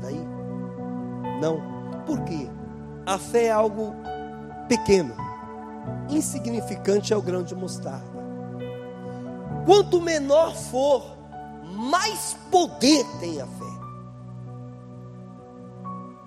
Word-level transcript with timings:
daí? 0.00 0.20
Não. 1.40 1.60
Por 2.06 2.20
quê? 2.24 2.48
A 3.06 3.18
fé 3.18 3.46
é 3.46 3.50
algo 3.50 3.94
pequeno, 4.68 5.14
insignificante 6.08 7.12
é 7.12 7.16
o 7.16 7.22
grão 7.22 7.42
de 7.42 7.54
mostarda. 7.54 8.20
Quanto 9.64 10.00
menor 10.00 10.54
for, 10.54 11.16
mais 11.64 12.36
poder 12.50 13.04
tem 13.18 13.40
a 13.40 13.46
fé. 13.46 13.70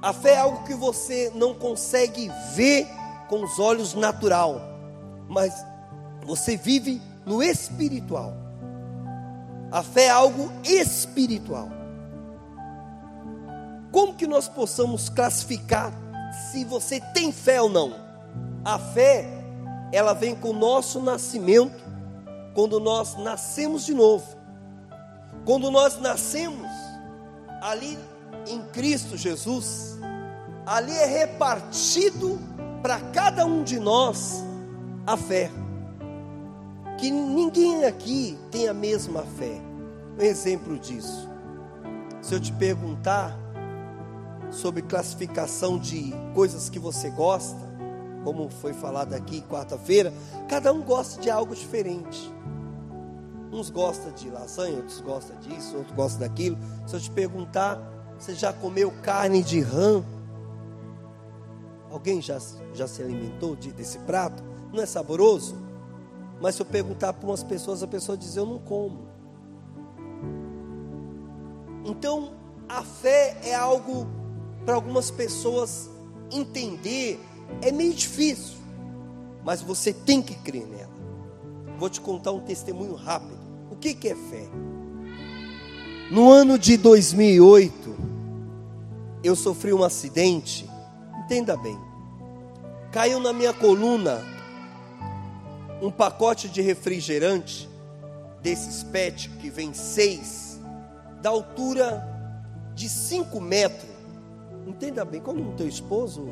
A 0.02 0.14
fé 0.14 0.34
é 0.34 0.40
algo 0.40 0.64
que 0.66 0.74
você 0.74 1.32
não 1.34 1.54
consegue 1.54 2.30
ver 2.54 2.88
com 3.30 3.44
os 3.44 3.58
olhos 3.60 3.94
natural, 3.94 4.62
mas 5.30 5.54
você 6.26 6.58
vive 6.58 7.02
no 7.26 7.42
espiritual. 7.42 8.34
A 9.72 9.82
fé 9.82 10.06
é 10.06 10.10
algo 10.10 10.52
espiritual. 10.64 11.70
Como 13.94 14.16
que 14.16 14.26
nós 14.26 14.50
possamos 14.50 15.08
classificar 15.08 15.94
se 16.50 16.66
você 16.66 17.00
tem 17.00 17.32
fé 17.32 17.62
ou 17.62 17.70
não? 17.70 17.94
A 18.66 18.80
fé, 18.80 19.24
ela 19.92 20.14
vem 20.14 20.34
com 20.34 20.50
o 20.50 20.54
nosso 20.54 21.00
nascimento, 21.00 21.84
quando 22.56 22.80
nós 22.80 23.16
nascemos 23.18 23.86
de 23.86 23.94
novo. 23.94 24.26
Quando 25.46 25.70
nós 25.70 26.02
nascemos 26.02 26.68
ali 27.62 28.00
em 28.48 28.64
Cristo 28.70 29.16
Jesus, 29.16 30.00
ali 30.66 30.92
é 30.92 31.06
repartido 31.06 32.40
para 32.82 33.00
cada 33.00 33.46
um 33.46 33.64
de 33.64 33.80
nós 33.80 34.44
a 35.06 35.16
fé. 35.16 35.52
Que 36.98 37.12
ninguém 37.12 37.86
aqui 37.86 38.40
tem 38.50 38.68
a 38.68 38.74
mesma 38.74 39.22
fé. 39.38 39.62
Um 40.20 40.24
exemplo 40.24 40.80
disso. 40.80 41.30
Se 42.24 42.34
eu 42.34 42.40
te 42.40 42.52
perguntar 42.54 43.43
sobre 44.54 44.82
classificação 44.84 45.78
de 45.78 46.14
coisas 46.34 46.70
que 46.70 46.80
você 46.80 47.10
gosta, 47.10 47.60
como 48.24 48.50
foi 48.50 48.72
falado 48.72 49.14
aqui 49.14 49.42
quarta-feira, 49.42 50.14
cada 50.48 50.72
um 50.72 50.82
gosta 50.82 51.22
de 51.22 51.30
algo 51.30 51.56
diferente. 51.56 52.32
Uns 53.52 53.70
gostam 53.70 54.12
de 54.14 54.30
lasanha, 54.30 54.78
outros 54.78 55.02
gostam 55.02 55.38
disso, 55.40 55.76
outros 55.78 55.96
gostam 55.96 56.22
daquilo. 56.22 56.58
Se 56.88 56.96
eu 56.96 57.00
te 57.00 57.12
perguntar, 57.12 57.82
você 58.18 58.34
já 58.34 58.54
comeu 58.54 58.92
carne 59.02 59.44
de 59.44 59.60
rã? 59.60 60.04
Alguém 61.92 62.22
já, 62.22 62.40
já 62.74 62.88
se 62.88 63.02
alimentou 63.02 63.56
de, 63.56 63.72
desse 63.72 64.00
prato? 64.00 64.42
Não 64.72 64.82
é 64.82 64.86
saboroso? 64.86 65.56
Mas 66.42 66.56
se 66.56 66.62
eu 66.62 66.66
perguntar 66.66 67.14
para 67.14 67.28
umas 67.28 67.44
pessoas, 67.44 67.84
a 67.84 67.88
pessoa 67.88 68.18
diz: 68.18 68.36
Eu 68.36 68.46
não 68.46 68.58
como. 68.58 69.08
Então, 71.86 72.32
a 72.68 72.82
fé 72.82 73.38
é 73.44 73.54
algo 73.54 74.08
para 74.66 74.76
algumas 74.76 75.12
pessoas 75.12 75.90
entender, 76.32 77.20
é 77.62 77.72
meio 77.72 77.94
difícil, 77.94 78.58
mas 79.44 79.62
você 79.62 79.94
tem 79.94 80.22
que 80.22 80.36
crer 80.36 80.66
nela. 80.66 80.94
Vou 81.78 81.90
te 81.90 82.00
contar 82.00 82.32
um 82.32 82.40
testemunho 82.40 82.96
rápido. 82.96 83.40
O 83.70 83.76
que, 83.76 83.94
que 83.94 84.10
é 84.10 84.16
fé? 84.16 84.48
No 86.12 86.30
ano 86.30 86.58
de 86.58 86.78
2008, 86.78 87.96
eu 89.24 89.36
sofri 89.36 89.74
um 89.74 89.84
acidente, 89.84 90.70
entenda 91.24 91.58
bem, 91.58 91.78
caiu 92.92 93.20
na 93.20 93.34
minha 93.34 93.54
coluna 93.54 94.24
um 95.82 95.92
pacote 95.92 96.48
de 96.48 96.62
refrigerante, 96.62 97.70
desses 98.42 98.84
PET 98.84 99.30
que 99.40 99.50
vem 99.50 99.74
seis, 99.74 100.60
da 101.22 101.30
altura 101.30 102.06
de 102.76 102.90
5 102.90 103.40
metros. 103.40 103.93
Entenda 104.66 105.04
bem, 105.04 105.22
como 105.22 105.52
o 105.52 105.54
teu 105.54 105.68
esposo, 105.68 106.28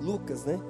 Lucas, 0.00 0.44
né? 0.44 0.60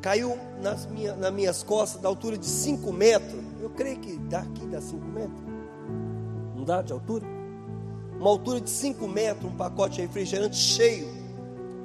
Caiu 0.00 0.36
nas, 0.62 0.86
minha, 0.86 1.14
nas 1.14 1.32
minhas 1.32 1.62
costas 1.62 2.00
da 2.00 2.08
altura 2.08 2.36
de 2.36 2.46
5 2.46 2.92
metros. 2.92 3.40
Eu 3.60 3.70
creio 3.70 3.98
que 3.98 4.16
daqui 4.16 4.66
dá 4.66 4.80
5 4.80 5.04
metros. 5.06 5.40
Não 6.56 6.64
dá 6.64 6.82
de 6.82 6.92
altura? 6.92 7.24
Uma 8.18 8.30
altura 8.30 8.60
de 8.60 8.70
5 8.70 9.06
metros, 9.08 9.50
um 9.50 9.56
pacote 9.56 9.96
de 9.96 10.02
refrigerante 10.02 10.56
cheio 10.56 11.08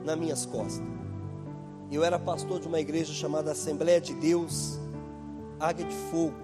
nas 0.03 0.17
minhas 0.17 0.45
costas. 0.45 0.83
Eu 1.91 2.03
era 2.03 2.17
pastor 2.17 2.59
de 2.59 2.67
uma 2.67 2.79
igreja 2.79 3.13
chamada 3.13 3.51
Assembleia 3.51 4.01
de 4.01 4.13
Deus, 4.15 4.79
Águia 5.59 5.85
de 5.85 5.95
Fogo, 6.09 6.35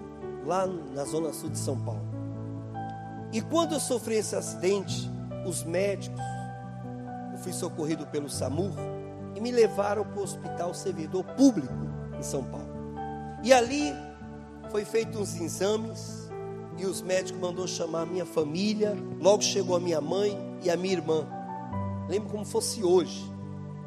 lá 0.46 0.66
na 0.66 1.04
zona 1.04 1.32
sul 1.32 1.50
de 1.50 1.58
São 1.58 1.78
Paulo. 1.78 2.02
E 3.32 3.40
quando 3.40 3.72
eu 3.72 3.80
sofri 3.80 4.16
esse 4.16 4.36
acidente, 4.36 5.10
os 5.44 5.64
médicos, 5.64 6.20
eu 7.32 7.38
fui 7.38 7.52
socorrido 7.52 8.06
pelo 8.06 8.28
SAMUR 8.28 8.72
e 9.34 9.40
me 9.40 9.50
levaram 9.50 10.04
para 10.04 10.20
o 10.20 10.22
Hospital 10.22 10.74
Servidor 10.74 11.24
Público 11.36 11.72
em 12.18 12.22
São 12.22 12.44
Paulo. 12.44 12.68
E 13.42 13.52
ali 13.52 13.92
foi 14.70 14.84
feito 14.84 15.18
uns 15.18 15.38
exames 15.40 16.30
e 16.78 16.86
os 16.86 17.02
médicos 17.02 17.40
mandou 17.40 17.66
chamar 17.66 18.02
a 18.02 18.06
minha 18.06 18.24
família. 18.24 18.96
Logo 19.20 19.42
chegou 19.42 19.76
a 19.76 19.80
minha 19.80 20.00
mãe 20.00 20.38
e 20.62 20.70
a 20.70 20.76
minha 20.76 20.94
irmã. 20.94 21.26
Lembro 22.08 22.30
como 22.30 22.44
fosse 22.44 22.82
hoje 22.82 23.30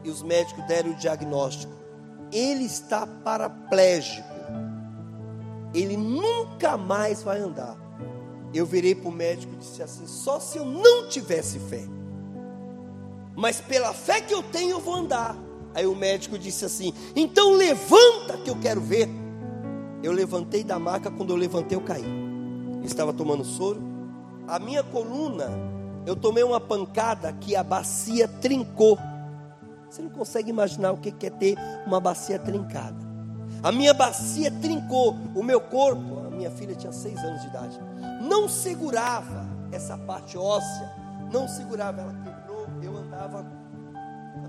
e 0.03 0.09
os 0.09 0.21
médicos 0.21 0.65
deram 0.67 0.91
o 0.91 0.95
diagnóstico. 0.95 1.73
Ele 2.31 2.65
está 2.65 3.07
paraplégico. 3.07 4.27
Ele 5.73 5.97
nunca 5.97 6.77
mais 6.77 7.23
vai 7.23 7.39
andar. 7.39 7.84
Eu 8.55 8.65
virei 8.65 8.95
para 8.95 9.09
o 9.09 9.11
médico 9.11 9.53
e 9.53 9.57
disse 9.57 9.83
assim: 9.83 10.07
só 10.07 10.39
se 10.39 10.57
eu 10.57 10.65
não 10.65 11.09
tivesse 11.09 11.59
fé. 11.59 11.83
Mas 13.35 13.59
pela 13.59 13.93
fé 13.93 14.21
que 14.21 14.33
eu 14.33 14.41
tenho, 14.41 14.71
eu 14.71 14.79
vou 14.79 14.95
andar. 14.95 15.35
Aí 15.73 15.85
o 15.85 15.93
médico 15.93 16.39
disse 16.39 16.63
assim: 16.63 16.93
então 17.15 17.53
levanta 17.53 18.37
que 18.37 18.49
eu 18.49 18.55
quero 18.59 18.79
ver. 18.79 19.09
Eu 20.01 20.13
levantei 20.13 20.63
da 20.63 20.79
maca, 20.79 21.11
quando 21.11 21.31
eu 21.31 21.35
levantei, 21.35 21.77
eu 21.77 21.81
caí. 21.81 22.05
Estava 22.83 23.11
tomando 23.11 23.43
soro. 23.43 23.81
A 24.47 24.59
minha 24.59 24.83
coluna, 24.83 25.49
eu 26.05 26.15
tomei 26.15 26.43
uma 26.43 26.61
pancada 26.61 27.33
que 27.33 27.55
a 27.55 27.63
bacia 27.63 28.27
trincou. 28.27 28.97
Você 29.89 30.01
não 30.01 30.09
consegue 30.09 30.49
imaginar 30.49 30.91
o 30.91 30.97
que 30.97 31.25
é 31.25 31.29
ter 31.29 31.57
uma 31.85 31.99
bacia 31.99 32.37
trincada. 32.37 33.03
A 33.63 33.71
minha 33.71 33.93
bacia 33.93 34.51
trincou, 34.51 35.15
o 35.33 35.41
meu 35.41 35.59
corpo, 35.59 36.19
a 36.19 36.29
minha 36.29 36.51
filha 36.51 36.75
tinha 36.75 36.91
seis 36.91 37.17
anos 37.17 37.41
de 37.41 37.47
idade, 37.47 37.79
não 38.21 38.47
segurava 38.47 39.45
essa 39.71 39.97
parte 39.97 40.37
óssea, 40.37 40.91
não 41.31 41.47
segurava, 41.47 42.01
ela 42.01 42.13
quebrou, 42.13 42.67
eu 42.81 42.97
andava, 42.97 43.45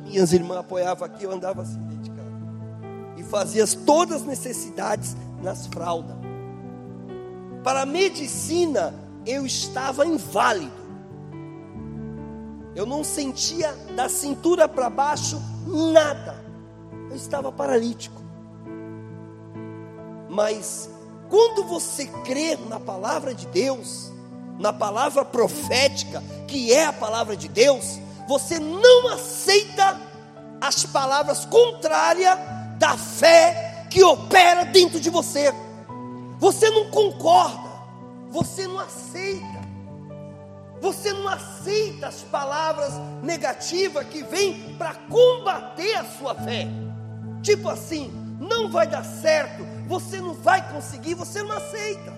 minhas 0.02 0.32
irmãs 0.32 0.58
apoiavam 0.58 1.06
aqui, 1.06 1.24
eu 1.24 1.32
andava 1.32 1.62
assim 1.62 1.80
dentro 1.80 2.02
de 2.02 2.10
casa. 2.10 2.26
E 3.16 3.22
fazia 3.22 3.64
todas 3.84 4.22
as 4.22 4.26
necessidades 4.26 5.16
nas 5.42 5.66
fraldas. 5.66 6.16
Para 7.62 7.82
a 7.82 7.86
medicina, 7.86 8.94
eu 9.26 9.44
estava 9.44 10.06
inválido. 10.06 10.86
Eu 12.74 12.86
não 12.86 13.02
sentia 13.02 13.72
da 13.96 14.08
cintura 14.08 14.68
para 14.68 14.88
baixo 14.88 15.40
nada. 15.66 16.44
Eu 17.10 17.16
estava 17.16 17.50
paralítico. 17.50 18.22
Mas 20.28 20.90
quando 21.28 21.64
você 21.64 22.06
crê 22.24 22.56
na 22.68 22.78
palavra 22.78 23.34
de 23.34 23.46
Deus, 23.46 24.12
na 24.58 24.72
palavra 24.72 25.24
profética, 25.24 26.22
que 26.46 26.72
é 26.72 26.86
a 26.86 26.92
palavra 26.92 27.36
de 27.36 27.48
Deus, 27.48 27.98
você 28.28 28.58
não 28.58 29.08
aceita 29.08 30.00
as 30.60 30.84
palavras 30.84 31.44
contrárias 31.44 32.38
da 32.78 32.96
fé 32.96 33.86
que 33.90 34.02
opera 34.02 34.64
dentro 34.64 35.00
de 35.00 35.10
você. 35.10 35.52
Você 36.38 36.68
não 36.70 36.90
concorda, 36.90 37.70
você 38.30 38.66
não 38.66 38.78
aceita. 38.80 39.56
Você 40.80 41.12
não 41.12 41.26
aceita 41.26 42.08
as 42.08 42.22
palavras 42.22 42.92
negativas 43.22 44.06
que 44.08 44.22
vêm 44.22 44.74
para 44.76 44.94
combater 45.08 45.94
a 45.94 46.04
sua 46.04 46.34
fé. 46.34 46.68
Tipo 47.42 47.68
assim, 47.68 48.12
não 48.38 48.70
vai 48.70 48.86
dar 48.86 49.04
certo, 49.04 49.66
você 49.86 50.20
não 50.20 50.34
vai 50.34 50.72
conseguir, 50.72 51.14
você 51.14 51.42
não 51.42 51.52
aceita. 51.52 52.12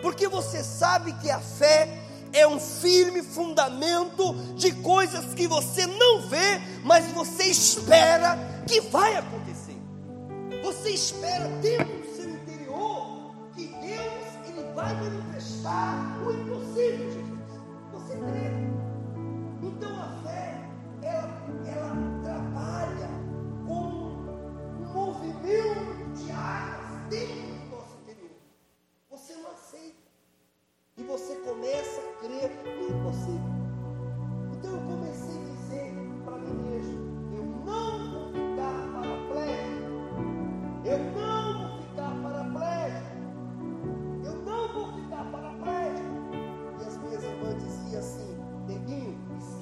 Porque 0.00 0.28
você 0.28 0.62
sabe 0.62 1.12
que 1.14 1.30
a 1.30 1.40
fé 1.40 1.88
é 2.32 2.46
um 2.46 2.58
firme 2.58 3.22
fundamento 3.22 4.34
de 4.56 4.72
coisas 4.72 5.34
que 5.34 5.46
você 5.46 5.86
não 5.86 6.22
vê, 6.22 6.60
mas 6.84 7.06
você 7.12 7.44
espera 7.44 8.38
que 8.66 8.80
vai 8.80 9.16
acontecer. 9.16 9.76
Você 10.62 10.90
espera 10.90 11.48
dentro 11.60 11.98
do 11.98 12.16
seu 12.16 12.30
interior 12.30 13.34
que 13.54 13.66
Deus 13.66 14.48
ele 14.48 14.72
vai 14.74 14.94
manifestar 14.94 16.18
o 16.24 16.32
impossível 16.32 17.32
crê. 18.22 18.51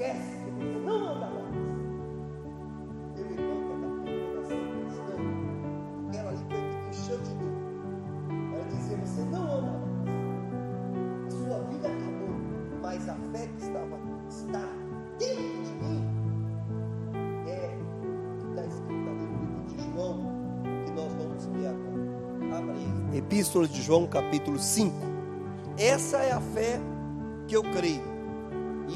Esquece 0.01 0.45
que 0.47 0.51
você 0.53 0.79
não 0.79 1.09
anda 1.09 1.27
mais. 1.27 1.55
Que 3.15 3.21
é 3.21 3.25
da 3.27 3.89
congregação 3.99 4.57
cristã, 4.81 5.15
aquela 6.09 6.31
ali 6.31 6.45
que 6.49 6.89
encheu 6.89 7.19
de 7.19 7.35
mim. 7.35 7.53
Ela 8.55 8.65
dizia: 8.65 8.97
Você 8.97 9.21
não 9.25 9.43
anda 9.43 9.73
mais. 9.73 11.27
A 11.27 11.31
sua 11.31 11.59
vida 11.65 11.89
acabou, 11.89 12.35
mas 12.81 13.09
a 13.11 13.15
fé 13.15 13.47
que 13.47 13.63
estava, 13.63 13.99
está 14.31 14.67
dentro 15.19 15.63
de 15.65 15.73
mim 15.75 16.03
é 17.47 17.77
que 18.39 18.47
está 18.49 18.65
escrito 18.65 19.11
ali 19.11 19.27
no 19.27 19.39
livro 19.45 19.63
de 19.67 19.93
João, 19.93 20.17
que 20.87 20.93
nós 20.93 21.13
vamos 21.13 21.47
ler 21.49 21.67
agora. 21.67 22.71
Epístola 23.15 23.69
de 23.69 23.83
João, 23.83 24.07
capítulo 24.07 24.59
5. 24.59 24.97
Essa 25.77 26.17
é 26.23 26.33
a 26.33 26.41
fé 26.41 26.81
que 27.47 27.55
eu 27.55 27.63
creio. 27.65 28.10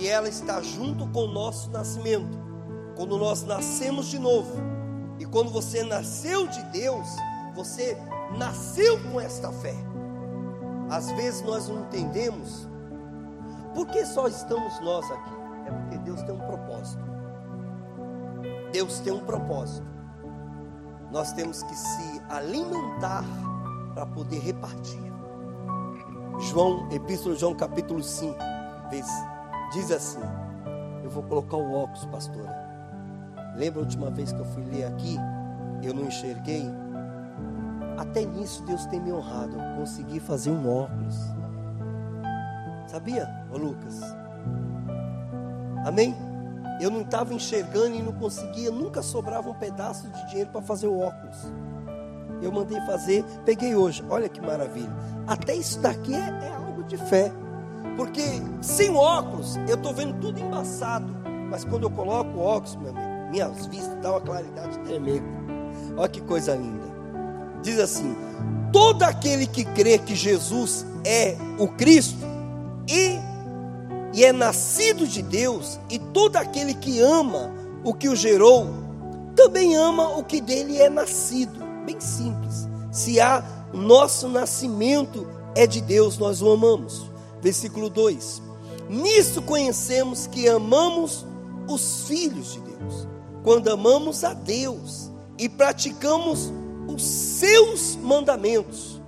Ela 0.07 0.29
está 0.29 0.61
junto 0.61 1.07
com 1.09 1.25
o 1.25 1.33
nosso 1.33 1.71
nascimento. 1.71 2.39
Quando 2.97 3.19
nós 3.19 3.43
nascemos 3.45 4.07
de 4.07 4.19
novo. 4.19 4.55
E 5.19 5.25
quando 5.25 5.51
você 5.51 5.83
nasceu 5.85 6.47
de 6.47 6.63
Deus, 6.65 7.07
você 7.55 7.97
nasceu 8.37 9.01
com 9.11 9.21
esta 9.21 9.51
fé. 9.53 9.75
Às 10.91 11.11
vezes 11.13 11.43
nós 11.43 11.69
não 11.69 11.83
entendemos 11.83 12.69
por 13.75 13.87
que 13.87 14.05
só 14.05 14.29
estamos 14.29 14.81
nós 14.81 15.11
aqui. 15.11 15.31
É 15.67 15.71
porque 15.71 15.99
Deus 15.99 16.23
tem 16.23 16.35
um 16.35 16.47
propósito. 16.47 17.05
Deus 18.73 19.01
tem 19.01 19.13
um 19.13 19.25
propósito. 19.25 19.87
Nós 21.11 21.33
temos 21.33 21.63
que 21.63 21.75
se 21.75 22.23
alimentar 22.29 23.25
para 23.95 24.05
poder 24.07 24.41
repartir. 24.41 25.01
João, 26.41 26.89
Epístola 26.91 27.35
de 27.35 27.41
João, 27.41 27.55
capítulo 27.55 28.03
5, 28.03 28.37
diz 29.75 29.91
assim: 29.91 30.21
Eu 31.03 31.11
vou 31.11 31.23
colocar 31.25 31.57
o 31.57 31.75
óculos, 31.75 32.05
pastora. 32.07 32.65
Lembra 33.57 33.81
a 33.81 33.83
última 33.83 34.11
vez 34.11 34.33
que 34.33 34.39
eu 34.39 34.45
fui 34.47 34.65
ler 34.65 34.85
aqui? 34.85 35.17
Eu 35.83 35.93
não 35.93 36.07
enxerguei. 36.07 36.65
Até 37.99 38.25
nisso 38.25 38.63
Deus 38.65 38.87
tem 38.87 39.01
me 39.01 39.13
honrado. 39.13 39.57
Eu 39.57 39.77
consegui 39.77 40.19
fazer 40.21 40.51
um 40.51 40.69
óculos. 40.69 41.17
Sabia, 42.87 43.29
ô 43.53 43.59
Lucas? 43.59 44.01
Amém? 45.85 46.15
Eu 46.81 46.91
não 46.91 47.03
estava 47.03 47.35
enxergando 47.35 47.95
e 47.95 48.03
não 48.03 48.13
conseguia, 48.13 48.71
nunca 48.71 49.03
sobrava 49.03 49.49
um 49.49 49.55
pedaço 49.55 50.09
de 50.09 50.29
dinheiro 50.29 50.51
para 50.51 50.63
fazer 50.63 50.87
o 50.87 50.99
óculos. 50.99 51.53
Eu 52.43 52.51
mandei 52.51 52.81
fazer, 52.83 53.25
peguei 53.45 53.75
hoje. 53.75 54.05
Olha 54.09 54.29
que 54.29 54.41
maravilha. 54.41 54.93
Até 55.27 55.55
isso 55.55 55.81
daqui 55.81 56.15
é, 56.15 56.19
é 56.19 56.55
algo 56.55 56.83
de 56.85 56.97
fé. 56.97 57.33
Porque 57.97 58.23
sem 58.61 58.95
óculos, 58.95 59.57
eu 59.69 59.77
estou 59.77 59.95
vendo 59.95 60.21
tudo 60.21 60.41
embaçado. 60.41 61.15
Mas 61.51 61.65
quando 61.65 61.85
eu 61.85 61.91
coloco 61.91 62.39
o 62.39 62.41
óculos, 62.41 62.77
meu 62.77 62.91
amigo, 62.91 63.31
minhas 63.31 63.67
vistas 63.67 63.95
dão 64.01 64.13
uma 64.13 64.21
claridade 64.21 64.79
tremenda. 64.81 65.27
Olha 65.97 66.09
que 66.09 66.21
coisa 66.21 66.55
linda. 66.55 66.93
Diz 67.63 67.79
assim: 67.79 68.17
todo 68.73 69.03
aquele 69.03 69.47
que 69.47 69.65
crê 69.65 69.99
que 69.99 70.15
Jesus 70.15 70.85
é 71.05 71.37
o 71.59 71.69
Cristo 71.69 72.25
e, 72.89 73.19
e 74.13 74.25
é 74.25 74.33
nascido 74.33 75.07
de 75.07 75.23
Deus, 75.23 75.79
e 75.89 75.99
todo 75.99 76.37
aquele 76.37 76.75
que 76.75 77.01
ama 77.01 77.53
o 77.85 77.95
que 77.95 78.09
o 78.09 78.17
gerou, 78.17 78.67
também 79.37 79.77
ama 79.77 80.17
o 80.17 80.25
que 80.25 80.41
dele 80.41 80.79
é 80.79 80.89
nascido. 80.89 81.63
Bem 81.87 82.01
simples. 82.01 82.69
Se 82.91 83.21
há 83.21 83.45
nosso 83.73 84.29
nascimento 84.29 85.27
é 85.55 85.67
de 85.67 85.81
Deus, 85.81 86.19
nós 86.19 86.41
o 86.41 86.51
amamos. 86.51 87.11
Versículo 87.45 87.91
2: 87.91 88.43
Nisso 88.89 89.43
conhecemos 89.43 90.27
que 90.27 90.49
amamos 90.49 91.27
os 91.69 92.05
filhos 92.09 92.55
de 92.55 92.61
Deus, 92.61 93.07
quando 93.43 93.69
amamos 93.69 94.25
a 94.25 94.33
Deus 94.33 95.11
e 95.39 95.47
praticamos 95.47 96.51
os 96.89 97.03
seus 97.03 97.97
mandamentos, 97.97 98.99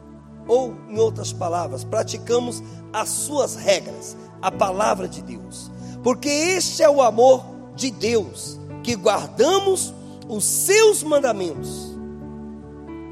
ou, 0.47 0.75
em 0.91 0.99
outras 0.99 1.33
palavras, 1.33 1.83
praticamos 1.83 2.63
as 2.93 3.09
suas 3.09 3.57
regras, 3.57 4.15
a 4.43 4.53
palavra 4.53 5.09
de 5.09 5.23
Deus, 5.23 5.71
porque 6.03 6.29
este 6.29 6.83
é 6.83 6.91
o 6.91 7.01
amor 7.01 7.43
de 7.75 7.91
Deus, 7.91 8.61
que 8.83 8.95
guardamos 8.97 9.95
os 10.29 10.45
seus 10.45 11.03
mandamentos. 11.03 11.97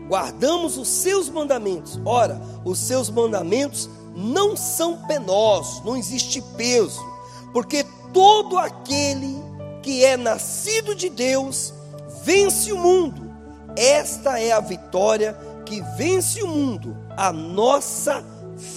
Guardamos 0.06 0.76
os 0.76 0.86
seus 0.86 1.30
mandamentos. 1.30 1.98
Ora, 2.04 2.38
os 2.62 2.78
seus 2.78 3.08
mandamentos 3.08 3.88
não 4.14 4.56
são 4.56 4.98
penosos, 5.06 5.84
não 5.84 5.96
existe 5.96 6.40
peso, 6.56 7.04
porque 7.52 7.84
todo 8.12 8.58
aquele 8.58 9.36
que 9.82 10.04
é 10.04 10.16
nascido 10.16 10.94
de 10.94 11.10
Deus 11.10 11.74
vence 12.22 12.72
o 12.72 12.78
mundo. 12.78 13.32
Esta 13.76 14.38
é 14.38 14.52
a 14.52 14.60
vitória 14.60 15.36
que 15.66 15.82
vence 15.96 16.42
o 16.42 16.48
mundo, 16.48 16.96
a 17.16 17.32
nossa 17.32 18.24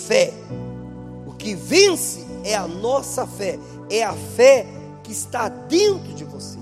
fé. 0.08 0.34
O 1.26 1.34
que 1.34 1.54
vence 1.54 2.26
é 2.44 2.56
a 2.56 2.68
nossa 2.68 3.28
fé, 3.28 3.60
é 3.90 4.04
a 4.04 4.14
fé 4.14 4.66
que 5.04 5.12
está 5.12 5.48
dentro 5.48 6.14
de 6.14 6.24
você, 6.24 6.58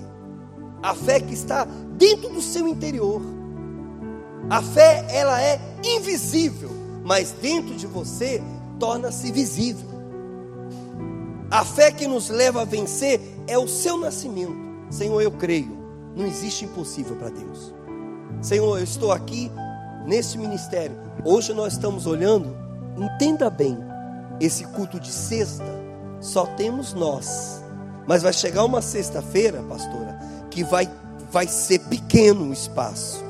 a 0.83 0.93
fé 0.93 1.19
que 1.19 1.33
está 1.33 1.65
dentro 1.97 2.29
do 2.29 2.41
seu 2.41 2.67
interior. 2.67 3.21
A 4.49 4.61
fé, 4.61 5.05
ela 5.09 5.41
é 5.41 5.59
invisível, 5.83 6.69
mas 7.03 7.31
dentro 7.31 7.75
de 7.75 7.87
você 7.87 8.43
torna-se 8.79 9.31
visível. 9.31 9.89
A 11.49 11.63
fé 11.63 11.91
que 11.91 12.07
nos 12.07 12.29
leva 12.29 12.61
a 12.61 12.65
vencer 12.65 13.21
é 13.47 13.57
o 13.57 13.67
seu 13.67 13.97
nascimento. 13.97 14.55
Senhor, 14.89 15.21
eu 15.21 15.31
creio, 15.31 15.77
não 16.15 16.25
existe 16.25 16.65
impossível 16.65 17.15
para 17.15 17.29
Deus. 17.29 17.73
Senhor, 18.41 18.77
eu 18.77 18.83
estou 18.83 19.11
aqui 19.11 19.51
nesse 20.05 20.37
ministério. 20.37 20.95
Hoje 21.23 21.53
nós 21.53 21.73
estamos 21.73 22.05
olhando, 22.05 22.55
entenda 22.97 23.49
bem, 23.49 23.77
esse 24.39 24.65
culto 24.65 24.99
de 24.99 25.11
sexta, 25.11 25.65
só 26.19 26.45
temos 26.45 26.93
nós. 26.93 27.63
Mas 28.07 28.21
vai 28.21 28.33
chegar 28.33 28.63
uma 28.65 28.81
sexta-feira, 28.81 29.63
pastora, 29.63 30.19
que 30.51 30.63
vai, 30.63 30.89
vai 31.31 31.47
ser 31.47 31.79
pequeno 31.79 32.49
o 32.49 32.53
espaço. 32.53 33.23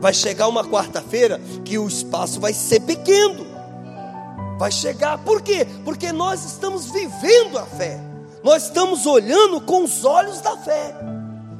Vai 0.00 0.12
chegar 0.12 0.46
uma 0.48 0.64
quarta-feira 0.64 1.40
que 1.64 1.78
o 1.78 1.88
espaço 1.88 2.40
vai 2.40 2.52
ser 2.52 2.80
pequeno. 2.80 3.46
Vai 4.58 4.72
chegar, 4.72 5.18
por 5.18 5.40
quê? 5.40 5.66
Porque 5.84 6.10
nós 6.10 6.44
estamos 6.44 6.90
vivendo 6.90 7.56
a 7.56 7.64
fé. 7.64 8.00
Nós 8.42 8.64
estamos 8.64 9.06
olhando 9.06 9.60
com 9.60 9.84
os 9.84 10.04
olhos 10.04 10.40
da 10.40 10.56
fé. 10.56 10.94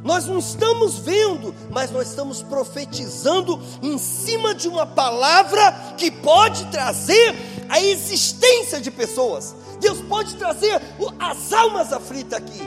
Nós 0.02 0.26
não 0.26 0.38
estamos 0.38 0.98
vendo, 0.98 1.54
mas 1.70 1.90
nós 1.90 2.08
estamos 2.08 2.42
profetizando 2.42 3.60
em 3.82 3.98
cima 3.98 4.54
de 4.54 4.68
uma 4.68 4.86
palavra 4.86 5.94
que 5.96 6.10
pode 6.10 6.66
trazer 6.66 7.34
a 7.68 7.80
existência 7.80 8.80
de 8.80 8.90
pessoas. 8.90 9.54
Deus 9.80 10.00
pode 10.00 10.36
trazer 10.36 10.80
as 11.18 11.52
almas 11.52 11.92
aflitas 11.92 12.38
aqui, 12.38 12.62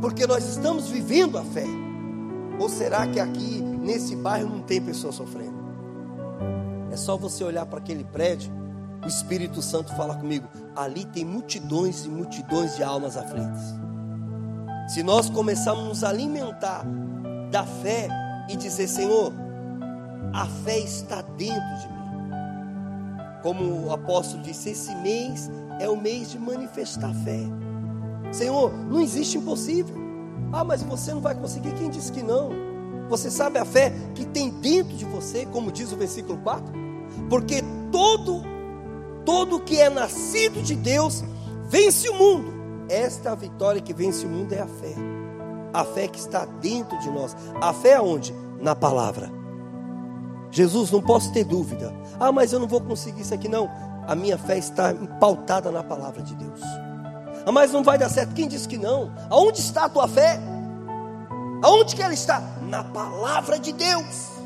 porque 0.00 0.26
nós 0.26 0.44
estamos 0.44 0.88
vivendo 0.88 1.38
a 1.38 1.44
fé. 1.44 1.66
Ou 2.58 2.68
será 2.68 3.06
que 3.06 3.20
aqui 3.20 3.60
nesse 3.60 4.16
bairro 4.16 4.48
não 4.48 4.60
tem 4.60 4.80
pessoa 4.80 5.12
sofrendo. 5.12 5.58
É 6.90 6.96
só 6.96 7.16
você 7.16 7.44
olhar 7.44 7.66
para 7.66 7.78
aquele 7.78 8.02
prédio, 8.02 8.50
o 9.04 9.08
Espírito 9.08 9.62
Santo 9.62 9.94
fala 9.94 10.14
comigo, 10.14 10.48
ali 10.74 11.04
tem 11.04 11.24
multidões 11.24 12.04
e 12.04 12.08
multidões 12.08 12.76
de 12.76 12.82
almas 12.82 13.16
aflitas. 13.16 13.74
Se 14.88 15.02
nós 15.02 15.28
começarmos 15.28 15.84
a 15.84 15.88
nos 15.88 16.04
alimentar 16.04 16.84
da 17.50 17.64
fé 17.64 18.08
e 18.48 18.56
dizer, 18.56 18.88
Senhor, 18.88 19.32
a 20.32 20.46
fé 20.46 20.78
está 20.78 21.22
dentro 21.22 21.78
de 21.80 21.88
mim. 21.88 21.98
Como 23.42 23.86
o 23.86 23.92
apóstolo 23.92 24.42
disse, 24.42 24.70
esse 24.70 24.94
mês 24.96 25.50
é 25.78 25.88
o 25.88 25.96
mês 25.96 26.30
de 26.30 26.38
manifestar 26.38 27.12
fé. 27.24 27.40
Senhor, 28.32 28.72
não 28.72 29.00
existe 29.00 29.38
impossível. 29.38 29.96
Ah, 30.52 30.64
mas 30.64 30.82
você 30.82 31.12
não 31.12 31.20
vai 31.20 31.34
conseguir. 31.34 31.72
Quem 31.74 31.90
disse 31.90 32.10
que 32.10 32.22
não? 32.22 32.50
Você 33.08 33.30
sabe 33.30 33.58
a 33.58 33.64
fé 33.64 33.92
que 34.14 34.24
tem 34.26 34.50
dentro 34.50 34.96
de 34.96 35.04
você, 35.04 35.46
como 35.46 35.72
diz 35.72 35.92
o 35.92 35.96
versículo 35.96 36.38
4? 36.38 36.72
Porque 37.28 37.62
todo 37.90 38.42
todo 39.28 39.60
que 39.60 39.78
é 39.78 39.90
nascido 39.90 40.62
de 40.62 40.74
Deus 40.74 41.22
vence 41.68 42.08
o 42.08 42.14
mundo. 42.14 42.50
Esta 42.88 43.36
vitória 43.36 43.78
que 43.78 43.92
vence 43.92 44.24
o 44.24 44.28
mundo 44.28 44.54
é 44.54 44.60
a 44.60 44.66
fé. 44.66 44.94
A 45.70 45.84
fé 45.84 46.08
que 46.08 46.18
está 46.18 46.46
dentro 46.46 46.98
de 47.00 47.10
nós. 47.10 47.36
A 47.60 47.74
fé 47.74 47.96
aonde? 47.96 48.34
Na 48.58 48.74
palavra. 48.74 49.30
Jesus, 50.50 50.90
não 50.90 51.02
posso 51.02 51.30
ter 51.30 51.44
dúvida. 51.44 51.92
Ah, 52.18 52.32
mas 52.32 52.54
eu 52.54 52.58
não 52.58 52.66
vou 52.66 52.80
conseguir 52.80 53.20
isso 53.20 53.34
aqui 53.34 53.48
não. 53.48 53.70
A 54.06 54.14
minha 54.14 54.38
fé 54.38 54.56
está 54.56 54.94
pautada 55.20 55.70
na 55.70 55.84
palavra 55.84 56.22
de 56.22 56.34
Deus. 56.34 56.62
Ah, 57.44 57.52
mas 57.52 57.70
não 57.70 57.84
vai 57.84 57.98
dar 57.98 58.08
certo. 58.08 58.32
Quem 58.32 58.48
disse 58.48 58.66
que 58.66 58.78
não? 58.78 59.12
Aonde 59.28 59.60
está 59.60 59.84
a 59.84 59.88
tua 59.90 60.08
fé? 60.08 60.40
Aonde 61.62 61.94
que 61.94 62.02
ela 62.02 62.14
está? 62.14 62.40
Na 62.62 62.82
palavra 62.82 63.58
de 63.58 63.74
Deus. 63.74 64.37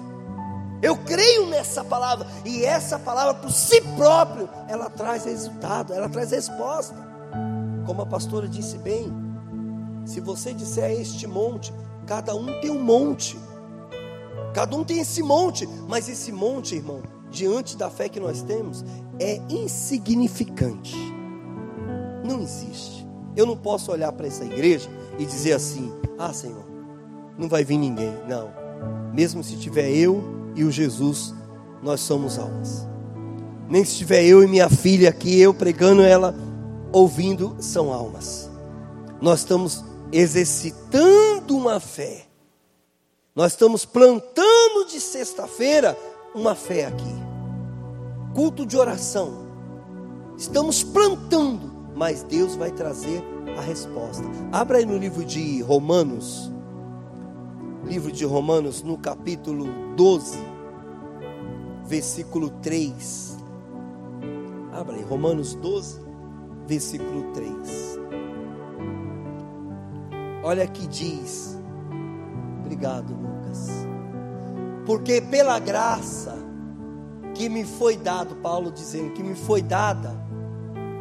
Eu 0.82 0.96
creio 0.96 1.46
nessa 1.46 1.84
palavra 1.84 2.26
e 2.44 2.64
essa 2.64 2.98
palavra 2.98 3.34
por 3.34 3.52
si 3.52 3.80
próprio, 3.96 4.48
ela 4.68 4.90
traz 4.90 5.24
resultado, 5.24 5.94
ela 5.94 6.08
traz 6.08 6.32
resposta. 6.32 6.96
Como 7.86 8.02
a 8.02 8.06
pastora 8.06 8.48
disse 8.48 8.78
bem, 8.78 9.12
se 10.04 10.20
você 10.20 10.52
disser 10.52 10.84
a 10.84 10.92
este 10.92 11.24
monte, 11.28 11.72
cada 12.04 12.34
um 12.34 12.60
tem 12.60 12.70
um 12.70 12.82
monte. 12.82 13.38
Cada 14.52 14.76
um 14.76 14.82
tem 14.82 14.98
esse 14.98 15.22
monte, 15.22 15.68
mas 15.88 16.08
esse 16.08 16.32
monte, 16.32 16.74
irmão, 16.74 17.00
diante 17.30 17.76
da 17.76 17.88
fé 17.88 18.08
que 18.08 18.18
nós 18.18 18.42
temos, 18.42 18.84
é 19.20 19.40
insignificante. 19.48 20.96
Não 22.24 22.40
existe. 22.40 23.06
Eu 23.36 23.46
não 23.46 23.56
posso 23.56 23.92
olhar 23.92 24.10
para 24.12 24.26
essa 24.26 24.44
igreja 24.44 24.90
e 25.16 25.24
dizer 25.24 25.52
assim: 25.52 25.92
Ah, 26.18 26.32
Senhor, 26.32 26.64
não 27.38 27.48
vai 27.48 27.64
vir 27.64 27.78
ninguém. 27.78 28.12
Não. 28.28 28.50
Mesmo 29.12 29.42
se 29.42 29.56
tiver 29.56 29.90
eu 29.90 30.41
e 30.54 30.64
o 30.64 30.70
Jesus, 30.70 31.34
nós 31.82 32.00
somos 32.00 32.38
almas. 32.38 32.86
Nem 33.68 33.84
se 33.84 33.96
tiver 33.96 34.24
eu 34.24 34.42
e 34.42 34.46
minha 34.46 34.68
filha 34.68 35.08
aqui, 35.08 35.40
eu 35.40 35.54
pregando 35.54 36.02
ela, 36.02 36.34
ouvindo, 36.92 37.56
são 37.58 37.92
almas. 37.92 38.50
Nós 39.20 39.40
estamos 39.40 39.84
exercitando 40.12 41.56
uma 41.56 41.80
fé. 41.80 42.26
Nós 43.34 43.52
estamos 43.52 43.84
plantando 43.86 44.86
de 44.90 45.00
sexta-feira 45.00 45.96
uma 46.34 46.54
fé 46.54 46.86
aqui. 46.86 47.14
Culto 48.34 48.66
de 48.66 48.76
oração. 48.76 49.46
Estamos 50.36 50.82
plantando, 50.82 51.72
mas 51.94 52.22
Deus 52.22 52.56
vai 52.56 52.70
trazer 52.70 53.22
a 53.56 53.60
resposta. 53.60 54.24
Abra 54.50 54.78
aí 54.78 54.86
no 54.86 54.98
livro 54.98 55.24
de 55.24 55.62
Romanos. 55.62 56.52
Livro 57.84 58.12
de 58.12 58.24
Romanos, 58.24 58.82
no 58.82 58.96
capítulo 58.96 59.66
12, 59.96 60.38
versículo 61.84 62.48
3. 62.62 63.36
Abra 64.72 64.96
aí, 64.96 65.02
Romanos 65.02 65.54
12, 65.56 66.00
versículo 66.66 67.32
3. 67.32 67.98
Olha 70.44 70.66
que 70.66 70.86
diz. 70.86 71.58
Obrigado, 72.60 73.14
Lucas. 73.14 73.68
Porque 74.86 75.20
pela 75.20 75.58
graça 75.58 76.36
que 77.34 77.48
me 77.48 77.64
foi 77.64 77.96
dado, 77.96 78.36
Paulo 78.36 78.70
dizendo 78.70 79.12
que 79.12 79.24
me 79.24 79.34
foi 79.34 79.60
dada, 79.60 80.14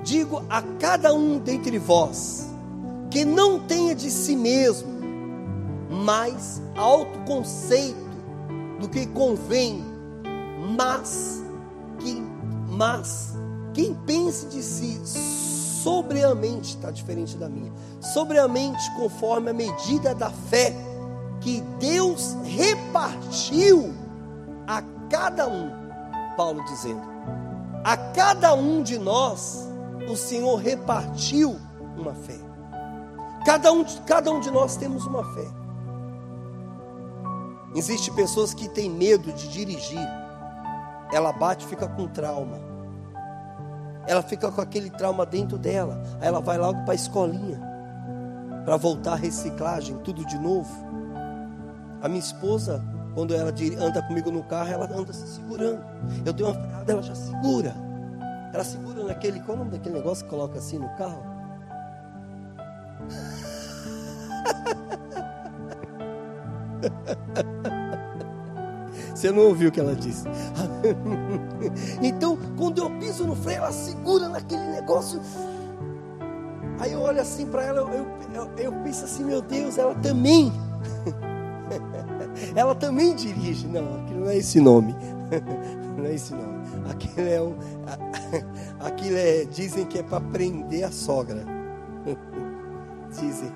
digo 0.04 0.44
a 0.50 0.64
cada 0.80 1.14
um 1.14 1.38
dentre 1.38 1.78
vós 1.78 2.50
que 3.12 3.24
não 3.24 3.60
tenha 3.60 3.94
de 3.94 4.10
si 4.10 4.36
mesmo 4.36 5.01
mais 5.92 6.62
autoconceito 6.76 8.00
do 8.80 8.88
que 8.90 9.06
convém, 9.08 9.84
mas 10.78 11.44
que 12.00 12.22
mas 12.70 13.36
quem 13.74 13.94
pense 13.94 14.48
de 14.48 14.64
si 14.64 15.00
sobriamente 15.84 16.76
está 16.76 16.90
diferente 16.90 17.38
da 17.38 17.50
minha 17.50 17.72
sobriamente 18.02 18.82
conforme 18.96 19.52
a 19.52 19.54
medida 19.54 20.16
da 20.16 20.30
fé 20.30 20.74
que 21.40 21.62
Deus 21.80 22.36
repartiu 22.44 23.94
a 24.68 24.82
cada 25.10 25.48
um. 25.48 25.70
Paulo 26.36 26.64
dizendo: 26.66 27.02
a 27.84 27.98
cada 27.98 28.54
um 28.54 28.82
de 28.82 28.98
nós, 28.98 29.68
o 30.10 30.16
Senhor 30.16 30.56
repartiu 30.56 31.60
uma 31.98 32.14
fé. 32.14 32.38
Cada 33.46 33.72
um, 33.72 33.84
cada 34.06 34.32
um 34.32 34.40
de 34.40 34.52
nós 34.52 34.78
temos 34.78 35.06
uma 35.06 35.24
fé. 35.34 35.61
Existem 37.76 38.14
pessoas 38.14 38.54
que 38.54 38.68
têm 38.70 38.90
medo 38.90 39.32
de 39.32 39.48
dirigir. 39.48 40.08
Ela 41.14 41.32
bate 41.32 41.66
e 41.66 41.70
fica 41.70 41.88
com 41.88 42.08
trauma. 42.08 42.60
Ela 44.08 44.22
fica 44.22 44.52
com 44.52 44.62
aquele 44.62 44.90
trauma 44.90 45.26
dentro 45.26 45.58
dela. 45.58 46.02
Aí 46.20 46.28
ela 46.28 46.42
vai 46.42 46.58
logo 46.58 46.84
para 46.84 46.94
a 46.94 46.96
escolinha 46.96 47.72
para 48.66 48.78
voltar 48.78 49.14
a 49.14 49.16
reciclagem, 49.16 49.98
tudo 50.00 50.26
de 50.26 50.38
novo. 50.38 50.72
A 52.02 52.08
minha 52.08 52.20
esposa, 52.20 52.84
quando 53.14 53.34
ela 53.34 53.52
anda 53.80 54.02
comigo 54.04 54.32
no 54.32 54.44
carro, 54.44 54.72
ela 54.72 54.86
anda 54.86 55.14
se 55.14 55.28
segurando. 55.28 55.84
Eu 56.26 56.34
tenho 56.34 56.50
uma 56.50 56.56
freada, 56.56 56.92
ela 56.92 57.02
já 57.02 57.16
segura. 57.16 57.76
Ela 58.54 58.64
segura 58.64 59.04
naquele, 59.04 59.40
qual 59.40 59.58
é 59.58 59.62
o 59.62 59.64
nome 59.64 59.72
daquele 59.72 59.96
negócio 59.96 60.24
que 60.26 60.30
coloca 60.30 60.58
assim 60.58 60.78
no 60.78 60.90
carro? 60.96 61.24
Você 69.14 69.32
não 69.32 69.44
ouviu 69.44 69.70
o 69.70 69.72
que 69.72 69.80
ela 69.80 69.96
disse. 69.96 70.26
então, 72.02 72.38
quando 72.58 72.82
eu 72.82 72.90
piso 73.00 73.26
no 73.26 73.36
freio, 73.36 73.60
ela 73.60 73.72
segura 73.72 74.28
naquele 74.30 74.66
negócio 74.68 75.22
Aí 76.82 76.94
eu 76.94 77.02
olho 77.02 77.22
assim 77.22 77.46
para 77.46 77.64
ela, 77.64 77.82
eu, 77.82 78.08
eu, 78.34 78.50
eu, 78.58 78.72
penso 78.84 79.06
assim, 79.06 79.24
meu 79.24 79.40
Deus, 79.40 79.78
ela 79.78 79.94
também. 79.94 80.52
ela 82.56 82.74
também 82.74 83.16
dirige. 83.16 83.68
Não, 83.68 84.02
aquilo 84.02 84.22
não 84.22 84.30
é 84.30 84.38
esse 84.38 84.60
nome. 84.60 84.96
não 85.96 86.06
é 86.06 86.16
esse 86.16 86.34
nome. 86.34 86.60
Aquilo 86.90 87.28
é 87.28 87.40
um. 87.40 87.56
Aquilo 88.80 89.16
é. 89.16 89.46
Dizem 89.46 89.86
que 89.86 90.00
é 90.00 90.04
para 90.04 90.20
prender 90.20 90.84
a 90.84 90.92
sogra. 90.92 91.46
Dizem. 93.12 93.52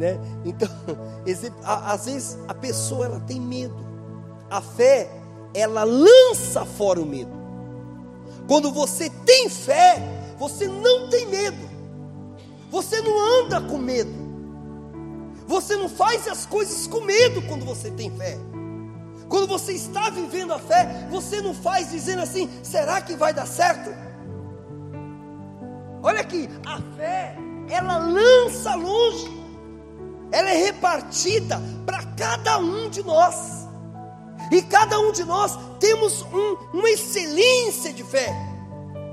Né? 0.00 0.18
Então, 0.44 0.68
às 1.62 2.06
vezes 2.06 2.38
a 2.48 2.54
pessoa 2.54 3.04
ela 3.04 3.20
tem 3.20 3.38
medo. 3.38 3.76
A 4.50 4.60
fé, 4.60 5.08
ela 5.54 5.84
lança 5.84 6.64
fora 6.64 7.00
o 7.00 7.06
medo. 7.06 7.30
Quando 8.48 8.72
você 8.72 9.10
tem 9.24 9.48
fé, 9.48 10.02
você 10.38 10.66
não 10.66 11.08
tem 11.10 11.26
medo. 11.26 11.70
Você 12.70 13.00
não 13.02 13.44
anda 13.44 13.60
com 13.60 13.78
medo. 13.78 14.10
Você 15.46 15.76
não 15.76 15.88
faz 15.88 16.26
as 16.26 16.46
coisas 16.46 16.86
com 16.86 17.00
medo 17.02 17.42
quando 17.42 17.64
você 17.64 17.90
tem 17.90 18.10
fé. 18.10 18.38
Quando 19.28 19.46
você 19.46 19.72
está 19.72 20.10
vivendo 20.10 20.52
a 20.52 20.58
fé, 20.58 21.06
você 21.10 21.40
não 21.40 21.54
faz 21.54 21.90
dizendo 21.90 22.22
assim: 22.22 22.48
será 22.62 23.00
que 23.00 23.14
vai 23.14 23.34
dar 23.34 23.46
certo? 23.46 23.90
Olha 26.02 26.20
aqui, 26.20 26.48
a 26.66 26.80
fé, 26.96 27.36
ela 27.68 27.98
lança 27.98 28.74
longe, 28.74 29.39
ela 30.32 30.50
é 30.50 30.56
repartida 30.56 31.60
para 31.84 32.04
cada 32.16 32.58
um 32.58 32.88
de 32.88 33.02
nós, 33.02 33.68
e 34.50 34.62
cada 34.62 34.98
um 34.98 35.12
de 35.12 35.24
nós 35.24 35.56
temos 35.78 36.22
um, 36.22 36.56
uma 36.74 36.90
excelência 36.90 37.92
de 37.92 38.02
fé. 38.02 38.50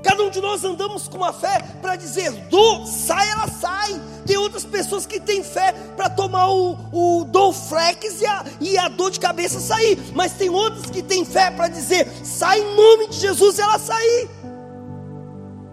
Cada 0.02 0.22
um 0.22 0.30
de 0.30 0.40
nós 0.40 0.64
andamos 0.64 1.08
com 1.08 1.18
uma 1.18 1.32
fé 1.32 1.60
para 1.82 1.96
dizer 1.96 2.30
do, 2.48 2.86
sai, 2.86 3.28
ela 3.30 3.48
sai. 3.48 4.00
Tem 4.24 4.36
outras 4.36 4.64
pessoas 4.64 5.06
que 5.06 5.20
têm 5.20 5.42
fé 5.42 5.72
para 5.96 6.08
tomar 6.08 6.48
o, 6.50 6.76
o 6.92 7.24
Dolflex 7.24 8.20
e 8.20 8.26
a, 8.26 8.44
e 8.60 8.78
a 8.78 8.88
dor 8.88 9.10
de 9.10 9.20
cabeça 9.20 9.60
sair. 9.60 9.98
Mas 10.14 10.32
tem 10.32 10.50
outras 10.50 10.86
que 10.90 11.02
têm 11.02 11.24
fé 11.24 11.50
para 11.50 11.68
dizer, 11.68 12.08
sai 12.24 12.60
em 12.60 12.74
nome 12.74 13.08
de 13.08 13.18
Jesus 13.18 13.58
ela 13.58 13.78
sair. 13.78 14.28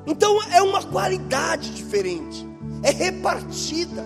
Então 0.08 0.38
é 0.52 0.62
uma 0.62 0.84
qualidade 0.84 1.72
diferente, 1.72 2.48
é 2.84 2.92
repartida. 2.92 4.06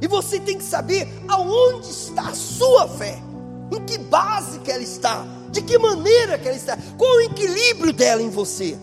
E 0.00 0.06
você 0.06 0.40
tem 0.40 0.56
que 0.56 0.64
saber 0.64 1.08
aonde 1.28 1.90
está 1.90 2.28
a 2.28 2.34
sua 2.34 2.88
fé, 2.88 3.18
em 3.70 3.84
que 3.84 3.98
base 3.98 4.58
que 4.60 4.70
ela 4.70 4.82
está. 4.82 5.24
De 5.50 5.62
que 5.62 5.76
maneira 5.78 6.38
que 6.38 6.48
ela 6.48 6.56
está? 6.56 6.78
Qual 6.96 7.16
o 7.16 7.20
equilíbrio 7.22 7.92
dela 7.92 8.22
em 8.22 8.30
você? 8.30 8.78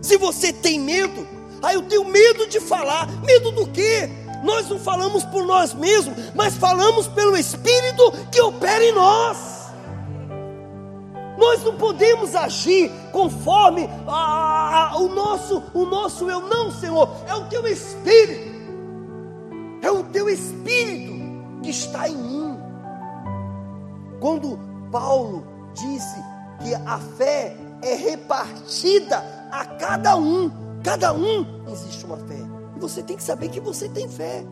Se 0.00 0.16
você 0.16 0.52
tem 0.52 0.78
medo, 0.78 1.26
aí 1.62 1.74
ah, 1.74 1.74
eu 1.74 1.82
tenho 1.82 2.04
medo 2.04 2.46
de 2.46 2.60
falar. 2.60 3.08
Medo 3.22 3.50
do 3.50 3.66
quê? 3.66 4.08
Nós 4.44 4.68
não 4.68 4.78
falamos 4.78 5.24
por 5.24 5.44
nós 5.44 5.74
mesmos, 5.74 6.16
mas 6.34 6.54
falamos 6.54 7.08
pelo 7.08 7.36
Espírito 7.36 8.12
que 8.30 8.40
opera 8.40 8.84
em 8.84 8.92
nós. 8.92 9.66
Nós 11.36 11.62
não 11.62 11.76
podemos 11.76 12.34
agir 12.34 12.90
conforme 13.12 13.88
a, 14.06 14.92
a, 14.92 14.96
o 14.98 15.08
nosso 15.08 15.62
o 15.74 15.84
nosso 15.84 16.30
eu 16.30 16.40
não, 16.42 16.70
Senhor. 16.70 17.10
É 17.26 17.34
o 17.34 17.44
teu 17.46 17.66
Espírito. 17.66 18.55
É 19.86 19.90
o 19.90 20.02
teu 20.02 20.28
Espírito 20.28 21.12
que 21.62 21.70
está 21.70 22.08
em 22.08 22.16
mim. 22.16 22.58
Quando 24.18 24.58
Paulo 24.90 25.46
disse 25.74 26.16
que 26.60 26.74
a 26.74 26.98
fé 27.16 27.56
é 27.82 27.94
repartida 27.94 29.18
a 29.52 29.64
cada 29.64 30.16
um. 30.16 30.50
Cada 30.82 31.12
um 31.12 31.46
existe 31.70 32.04
uma 32.04 32.16
fé. 32.16 32.40
E 32.74 32.80
você 32.80 33.00
tem 33.00 33.16
que 33.16 33.22
saber 33.22 33.48
que 33.48 33.60
você 33.60 33.88
tem 33.88 34.08
fé. 34.08 34.44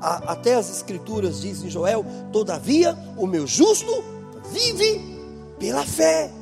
Até 0.00 0.54
as 0.54 0.70
escrituras 0.70 1.42
dizem 1.42 1.68
Joel: 1.68 2.02
Todavia 2.32 2.96
o 3.18 3.26
meu 3.26 3.46
justo 3.46 4.02
vive 4.50 4.98
pela 5.58 5.84
fé. 5.84 6.32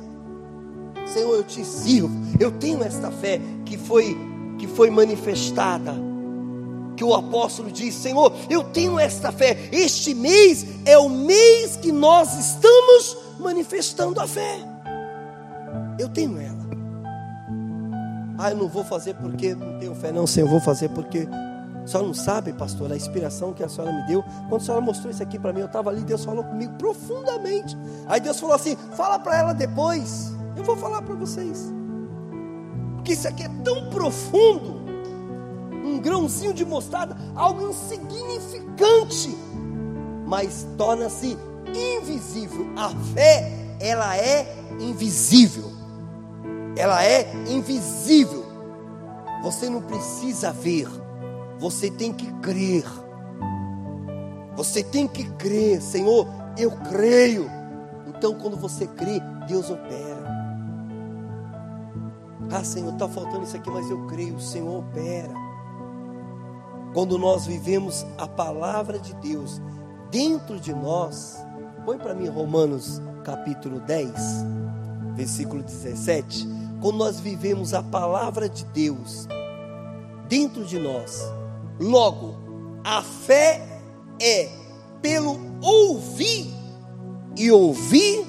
Senhor, 1.07 1.35
eu 1.35 1.43
te 1.43 1.65
sirvo. 1.65 2.09
Eu 2.39 2.53
tenho 2.53 2.81
esta 2.81 3.11
fé 3.11 3.41
que 3.65 3.77
foi 3.77 4.17
que 4.57 4.65
foi 4.65 4.89
manifestada. 4.89 6.04
Que 6.95 7.03
o 7.03 7.13
apóstolo 7.13 7.71
diz: 7.71 7.93
Senhor, 7.95 8.31
eu 8.49 8.63
tenho 8.63 8.99
esta 8.99 9.31
fé. 9.31 9.69
Este 9.71 10.13
mês 10.13 10.65
é 10.85 10.97
o 10.97 11.09
mês 11.09 11.75
que 11.77 11.91
nós 11.91 12.37
estamos 12.37 13.17
manifestando 13.39 14.19
a 14.19 14.27
fé. 14.27 14.59
Eu 15.99 16.09
tenho 16.09 16.39
ela. 16.39 16.65
Ah, 18.37 18.51
eu 18.51 18.57
não 18.57 18.67
vou 18.67 18.83
fazer 18.83 19.15
porque 19.15 19.55
não 19.55 19.79
tenho 19.79 19.95
fé, 19.95 20.11
não, 20.11 20.27
Senhor, 20.27 20.45
eu 20.45 20.51
vou 20.51 20.59
fazer 20.59 20.89
porque. 20.89 21.27
A 21.83 21.87
senhora 21.87 22.07
não 22.07 22.15
sabe, 22.15 22.51
pastor, 22.51 22.91
a 22.91 22.95
inspiração 22.95 23.53
que 23.53 23.63
a 23.63 23.69
senhora 23.69 23.93
me 23.93 24.07
deu. 24.07 24.23
Quando 24.49 24.61
a 24.61 24.65
senhora 24.65 24.81
mostrou 24.81 25.11
isso 25.11 25.21
aqui 25.21 25.37
para 25.37 25.53
mim, 25.53 25.59
eu 25.59 25.67
estava 25.67 25.91
ali, 25.91 26.01
Deus 26.01 26.25
falou 26.25 26.43
comigo 26.43 26.73
profundamente. 26.79 27.77
Aí 28.07 28.19
Deus 28.19 28.39
falou 28.39 28.55
assim: 28.55 28.75
fala 28.95 29.19
para 29.19 29.37
ela 29.37 29.53
depois. 29.53 30.33
Eu 30.57 30.63
vou 30.63 30.75
falar 30.75 31.03
para 31.03 31.13
vocês. 31.13 31.71
Porque 32.95 33.13
isso 33.13 33.27
aqui 33.27 33.43
é 33.43 33.49
tão 33.63 33.89
profundo. 33.91 34.74
Um 35.85 35.99
grãozinho 35.99 36.51
de 36.51 36.65
mostarda, 36.65 37.15
algo 37.35 37.69
insignificante, 37.69 39.37
mas 40.25 40.65
torna-se 40.77 41.37
invisível. 41.67 42.65
A 42.75 42.89
fé, 43.13 43.51
ela 43.79 44.17
é 44.17 44.47
invisível. 44.79 45.71
Ela 46.75 47.05
é 47.05 47.31
invisível. 47.47 48.43
Você 49.43 49.69
não 49.69 49.79
precisa 49.81 50.51
ver, 50.51 50.87
você 51.59 51.91
tem 51.91 52.11
que 52.11 52.31
crer. 52.41 52.83
Você 54.55 54.83
tem 54.83 55.07
que 55.07 55.23
crer, 55.33 55.79
Senhor, 55.81 56.27
eu 56.57 56.71
creio. 56.89 57.49
Então, 58.07 58.33
quando 58.33 58.57
você 58.57 58.87
crê, 58.87 59.19
Deus 59.47 59.69
opera. 59.69 60.25
Ah, 62.51 62.63
Senhor, 62.63 62.93
está 62.93 63.07
faltando 63.07 63.43
isso 63.43 63.55
aqui, 63.55 63.69
mas 63.69 63.89
eu 63.89 64.07
creio, 64.07 64.35
o 64.35 64.41
Senhor 64.41 64.79
opera. 64.79 65.44
Quando 66.95 67.17
nós 67.17 67.45
vivemos 67.45 68.05
a 68.17 68.25
palavra 68.25 68.97
de 68.97 69.13
Deus 69.15 69.61
dentro 70.09 70.57
de 70.57 70.73
nós, 70.73 71.45
põe 71.85 71.97
para 71.97 72.13
mim 72.13 72.29
Romanos 72.29 73.01
capítulo 73.21 73.81
10, 73.81 74.13
versículo 75.13 75.61
17. 75.61 76.47
Quando 76.81 76.97
nós 76.99 77.19
vivemos 77.19 77.73
a 77.73 77.83
palavra 77.83 78.47
de 78.47 78.63
Deus 78.67 79.27
dentro 80.29 80.63
de 80.63 80.79
nós, 80.79 81.21
logo, 81.77 82.37
a 82.81 83.01
fé 83.01 83.81
é 84.21 84.49
pelo 85.01 85.37
ouvir 85.61 86.49
e 87.35 87.51
ouvir 87.51 88.25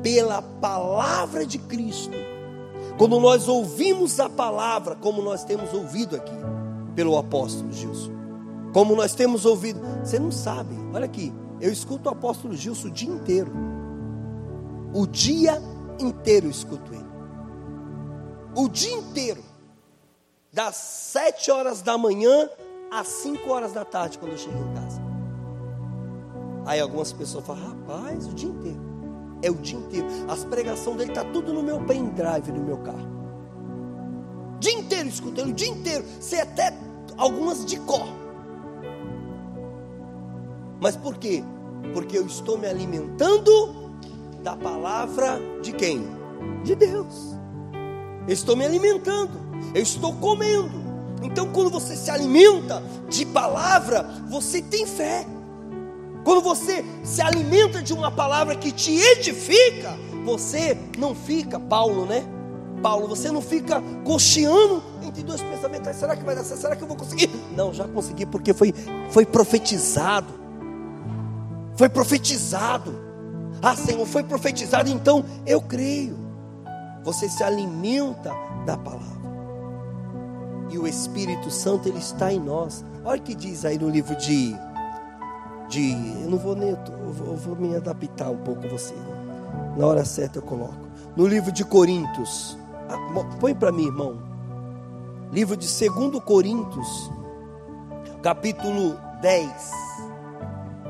pela 0.00 0.40
palavra 0.40 1.44
de 1.44 1.58
Cristo. 1.58 2.14
Quando 2.96 3.18
nós 3.18 3.48
ouvimos 3.48 4.20
a 4.20 4.28
palavra, 4.28 4.94
como 4.94 5.20
nós 5.20 5.42
temos 5.42 5.74
ouvido 5.74 6.14
aqui, 6.14 6.53
pelo 6.94 7.16
apóstolo 7.16 7.72
Gilson, 7.72 8.12
como 8.72 8.96
nós 8.96 9.14
temos 9.14 9.44
ouvido, 9.44 9.80
você 10.02 10.18
não 10.18 10.32
sabe, 10.32 10.74
olha 10.92 11.04
aqui, 11.04 11.32
eu 11.60 11.72
escuto 11.72 12.08
o 12.08 12.12
apóstolo 12.12 12.54
Gilson 12.54 12.88
o 12.88 12.90
dia 12.90 13.10
inteiro, 13.10 13.52
o 14.92 15.06
dia 15.06 15.60
inteiro 15.98 16.46
eu 16.46 16.50
escuto 16.50 16.92
ele, 16.92 17.06
o 18.56 18.68
dia 18.68 18.92
inteiro, 18.92 19.42
das 20.52 20.76
sete 20.76 21.50
horas 21.50 21.82
da 21.82 21.98
manhã 21.98 22.48
às 22.90 23.08
cinco 23.08 23.50
horas 23.50 23.72
da 23.72 23.84
tarde, 23.84 24.18
quando 24.18 24.32
eu 24.32 24.38
chego 24.38 24.56
em 24.56 24.74
casa. 24.74 25.02
Aí 26.64 26.80
algumas 26.80 27.12
pessoas 27.12 27.44
falam, 27.44 27.68
rapaz, 27.68 28.26
o 28.28 28.32
dia 28.32 28.48
inteiro 28.48 28.94
é 29.44 29.50
o 29.50 29.54
dia 29.54 29.78
inteiro. 29.78 30.06
As 30.28 30.44
pregações 30.44 30.96
dele 30.96 31.12
tá 31.12 31.22
tudo 31.24 31.52
no 31.52 31.62
meu 31.62 31.78
pendrive 31.84 32.50
no 32.50 32.64
meu 32.64 32.78
carro. 32.78 33.06
O 34.56 34.58
dia 34.58 34.72
inteiro 34.72 35.08
escutando, 35.08 35.50
o 35.50 35.52
dia 35.52 35.68
inteiro. 35.68 36.04
Sei 36.20 36.40
até 36.40 36.72
algumas 37.16 37.64
de 37.64 37.78
cor. 37.80 38.06
Mas 40.80 40.96
por 40.96 41.16
quê? 41.16 41.42
Porque 41.92 42.18
eu 42.18 42.26
estou 42.26 42.58
me 42.58 42.66
alimentando 42.66 43.94
da 44.42 44.56
palavra 44.56 45.40
de 45.62 45.72
quem? 45.72 46.06
De 46.62 46.74
Deus. 46.74 47.36
Eu 48.26 48.34
estou 48.34 48.56
me 48.56 48.64
alimentando. 48.64 49.38
Eu 49.74 49.82
estou 49.82 50.12
comendo. 50.14 50.82
Então, 51.22 51.50
quando 51.52 51.70
você 51.70 51.96
se 51.96 52.10
alimenta 52.10 52.82
de 53.08 53.24
palavra, 53.24 54.02
você 54.28 54.60
tem 54.60 54.86
fé. 54.86 55.26
Quando 56.22 56.42
você 56.42 56.84
se 57.02 57.22
alimenta 57.22 57.82
de 57.82 57.92
uma 57.92 58.10
palavra 58.10 58.56
que 58.56 58.72
te 58.72 58.94
edifica, 58.94 59.96
você 60.24 60.76
não 60.98 61.14
fica, 61.14 61.58
Paulo, 61.58 62.04
né? 62.06 62.24
Paulo, 62.82 63.08
você 63.08 63.30
não 63.30 63.40
fica 63.40 63.82
cocheando 64.04 64.82
entre 65.14 65.22
dois 65.22 65.40
pensamentos. 65.40 65.94
Será 65.96 66.16
que 66.16 66.24
vai 66.24 66.34
dar 66.34 66.42
certo? 66.42 66.60
Será 66.60 66.74
que 66.76 66.82
eu 66.82 66.88
vou 66.88 66.96
conseguir? 66.96 67.30
Não, 67.56 67.72
já 67.72 67.86
consegui 67.86 68.26
porque 68.26 68.52
foi, 68.52 68.74
foi 69.10 69.24
profetizado. 69.24 70.34
Foi 71.76 71.88
profetizado. 71.88 72.92
Ah, 73.62 73.76
Senhor, 73.76 74.04
foi 74.06 74.24
profetizado, 74.24 74.90
então 74.90 75.24
eu 75.46 75.62
creio. 75.62 76.16
Você 77.04 77.28
se 77.28 77.42
alimenta 77.44 78.32
da 78.66 78.76
palavra. 78.76 79.24
E 80.70 80.78
o 80.78 80.86
Espírito 80.86 81.50
Santo, 81.50 81.88
ele 81.88 81.98
está 81.98 82.32
em 82.32 82.40
nós. 82.40 82.84
Olha 83.04 83.20
o 83.20 83.22
que 83.22 83.34
diz 83.34 83.64
aí 83.64 83.78
no 83.78 83.88
livro 83.88 84.16
de 84.16 84.56
de. 85.68 85.92
Eu 86.22 86.30
não 86.30 86.38
vou 86.38 86.56
nem. 86.56 86.70
Eu, 86.70 87.12
vou, 87.12 87.26
eu 87.28 87.36
vou 87.36 87.56
me 87.56 87.76
adaptar 87.76 88.30
um 88.30 88.38
pouco 88.38 88.66
a 88.66 88.68
você. 88.68 88.94
Na 89.76 89.86
hora 89.86 90.04
certa 90.04 90.38
eu 90.38 90.42
coloco. 90.42 90.74
No 91.16 91.26
livro 91.26 91.52
de 91.52 91.64
Coríntios. 91.64 92.58
Ah, 92.88 92.96
põe 93.40 93.54
para 93.54 93.72
mim, 93.72 93.86
irmão. 93.86 94.33
Livro 95.32 95.56
de 95.56 95.66
2 95.66 96.22
Coríntios, 96.24 97.10
capítulo 98.22 98.96
10. 99.20 99.70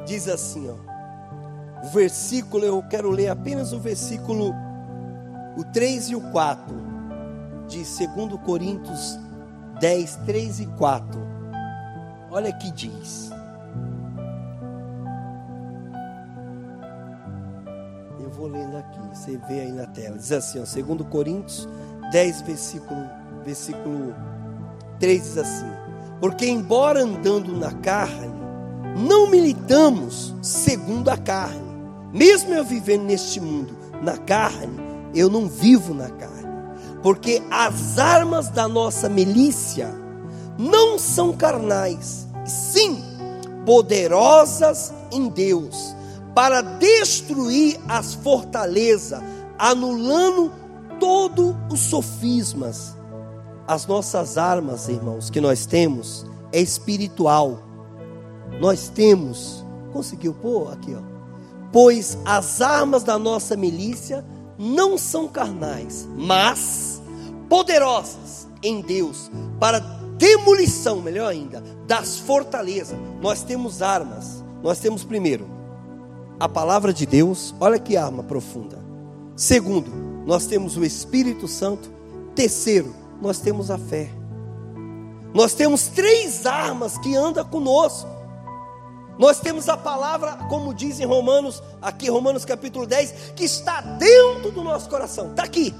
Diz 0.07 0.29
assim, 0.29 0.69
ó. 0.69 1.87
O 1.87 1.91
versículo, 1.91 2.65
eu 2.65 2.83
quero 2.89 3.11
ler 3.11 3.29
apenas 3.29 3.73
o 3.73 3.79
versículo 3.79 4.53
o 5.57 5.65
3 5.73 6.11
e 6.11 6.17
o 6.17 6.21
4 6.33 6.75
de 7.69 7.79
2 7.79 8.41
Coríntios 8.45 9.19
10, 9.81 10.17
3 10.27 10.61
e 10.61 10.67
4. 10.67 11.21
Olha 12.31 12.53
que 12.53 12.71
diz. 12.71 13.31
vou 18.35 18.49
lendo 18.49 18.77
aqui, 18.77 18.99
você 19.13 19.39
vê 19.49 19.61
aí 19.61 19.73
na 19.73 19.87
tela. 19.87 20.17
Diz 20.17 20.33
assim, 20.33 20.59
ó, 20.59 20.65
2 20.65 21.09
Coríntios 21.09 21.69
10, 22.11 22.43
versículo, 22.43 23.09
versículo 23.45 24.15
3 24.99 25.23
diz 25.23 25.39
assim: 25.39 25.71
Porque 26.21 26.47
embora 26.47 27.03
andando 27.03 27.57
na 27.57 27.73
carne, 27.73 28.33
não 28.97 29.29
militamos 29.29 30.35
segundo 30.43 31.09
a 31.09 31.17
carne. 31.17 31.63
Mesmo 32.13 32.55
eu 32.55 32.65
vivendo 32.65 33.03
neste 33.03 33.41
mundo 33.41 33.77
na 34.01 34.17
carne, 34.17 34.81
eu 35.15 35.29
não 35.29 35.49
vivo 35.49 35.93
na 35.93 36.09
carne. 36.09 36.35
Porque 37.03 37.43
as 37.51 37.99
armas 37.99 38.49
da 38.49 38.67
nossa 38.67 39.09
milícia 39.09 39.93
não 40.57 40.99
são 40.99 41.33
carnais, 41.33 42.27
sim 42.45 43.03
poderosas 43.65 44.93
em 45.11 45.29
Deus 45.29 45.95
para 46.35 46.61
destruir 46.61 47.79
as 47.89 48.15
fortalezas, 48.15 49.23
anulando 49.59 50.53
todos 50.99 51.55
os 51.71 51.81
sofismas. 51.81 52.97
As 53.67 53.87
nossas 53.87 54.37
armas, 54.37 54.89
irmãos, 54.89 55.31
que 55.31 55.41
nós 55.41 55.67
temos 55.67 56.27
é 56.53 56.61
espiritual. 56.61 57.63
Nós 58.61 58.89
temos, 58.89 59.65
conseguiu 59.93 60.35
pôr 60.35 60.73
aqui, 60.73 60.95
ó. 60.95 61.03
Pois 61.73 62.17
as 62.25 62.61
armas 62.61 63.03
da 63.03 63.19
nossa 63.19 63.57
milícia 63.57 64.25
não 64.57 64.97
são 64.97 65.27
carnais, 65.27 66.09
mas 66.17 67.03
poderosas 67.49 68.47
em 68.63 68.81
Deus 68.81 69.31
para 69.59 69.81
demolição, 70.17 71.01
melhor 71.01 71.31
ainda, 71.31 71.61
das 71.87 72.19
fortalezas. 72.19 72.97
Nós 73.21 73.43
temos 73.43 73.83
armas. 73.83 74.45
Nós 74.63 74.79
temos 74.79 75.05
primeiro 75.05 75.55
a 76.39 76.49
palavra 76.49 76.93
de 76.93 77.07
Deus, 77.07 77.55
olha 77.61 77.79
que 77.79 77.97
arma 77.97 78.23
profunda. 78.23 78.79
Segundo, 79.37 79.91
nós 80.27 80.47
temos 80.47 80.77
o 80.77 80.85
Espírito 80.85 81.47
Santo. 81.47 81.91
Terceiro, 82.35 82.95
nós 83.25 83.39
temos 83.39 83.71
a 83.71 83.79
fé. 83.79 84.11
Nós 85.33 85.55
temos 85.55 85.89
três 85.89 86.45
armas 86.45 86.99
que 86.99 87.17
andam 87.17 87.45
conosco. 87.45 88.09
Nós 89.19 89.41
temos 89.41 89.67
a 89.69 89.79
palavra, 89.79 90.37
como 90.51 90.75
diz 90.75 91.01
em 91.01 91.07
Romanos, 91.07 91.63
aqui 91.81 92.11
Romanos 92.11 92.45
capítulo 92.45 92.87
10, 92.87 93.33
que 93.35 93.45
está 93.45 93.81
dentro 93.81 94.51
do 94.51 94.63
nosso 94.63 94.91
coração, 94.91 95.31
está 95.31 95.45
aqui. 95.45 95.75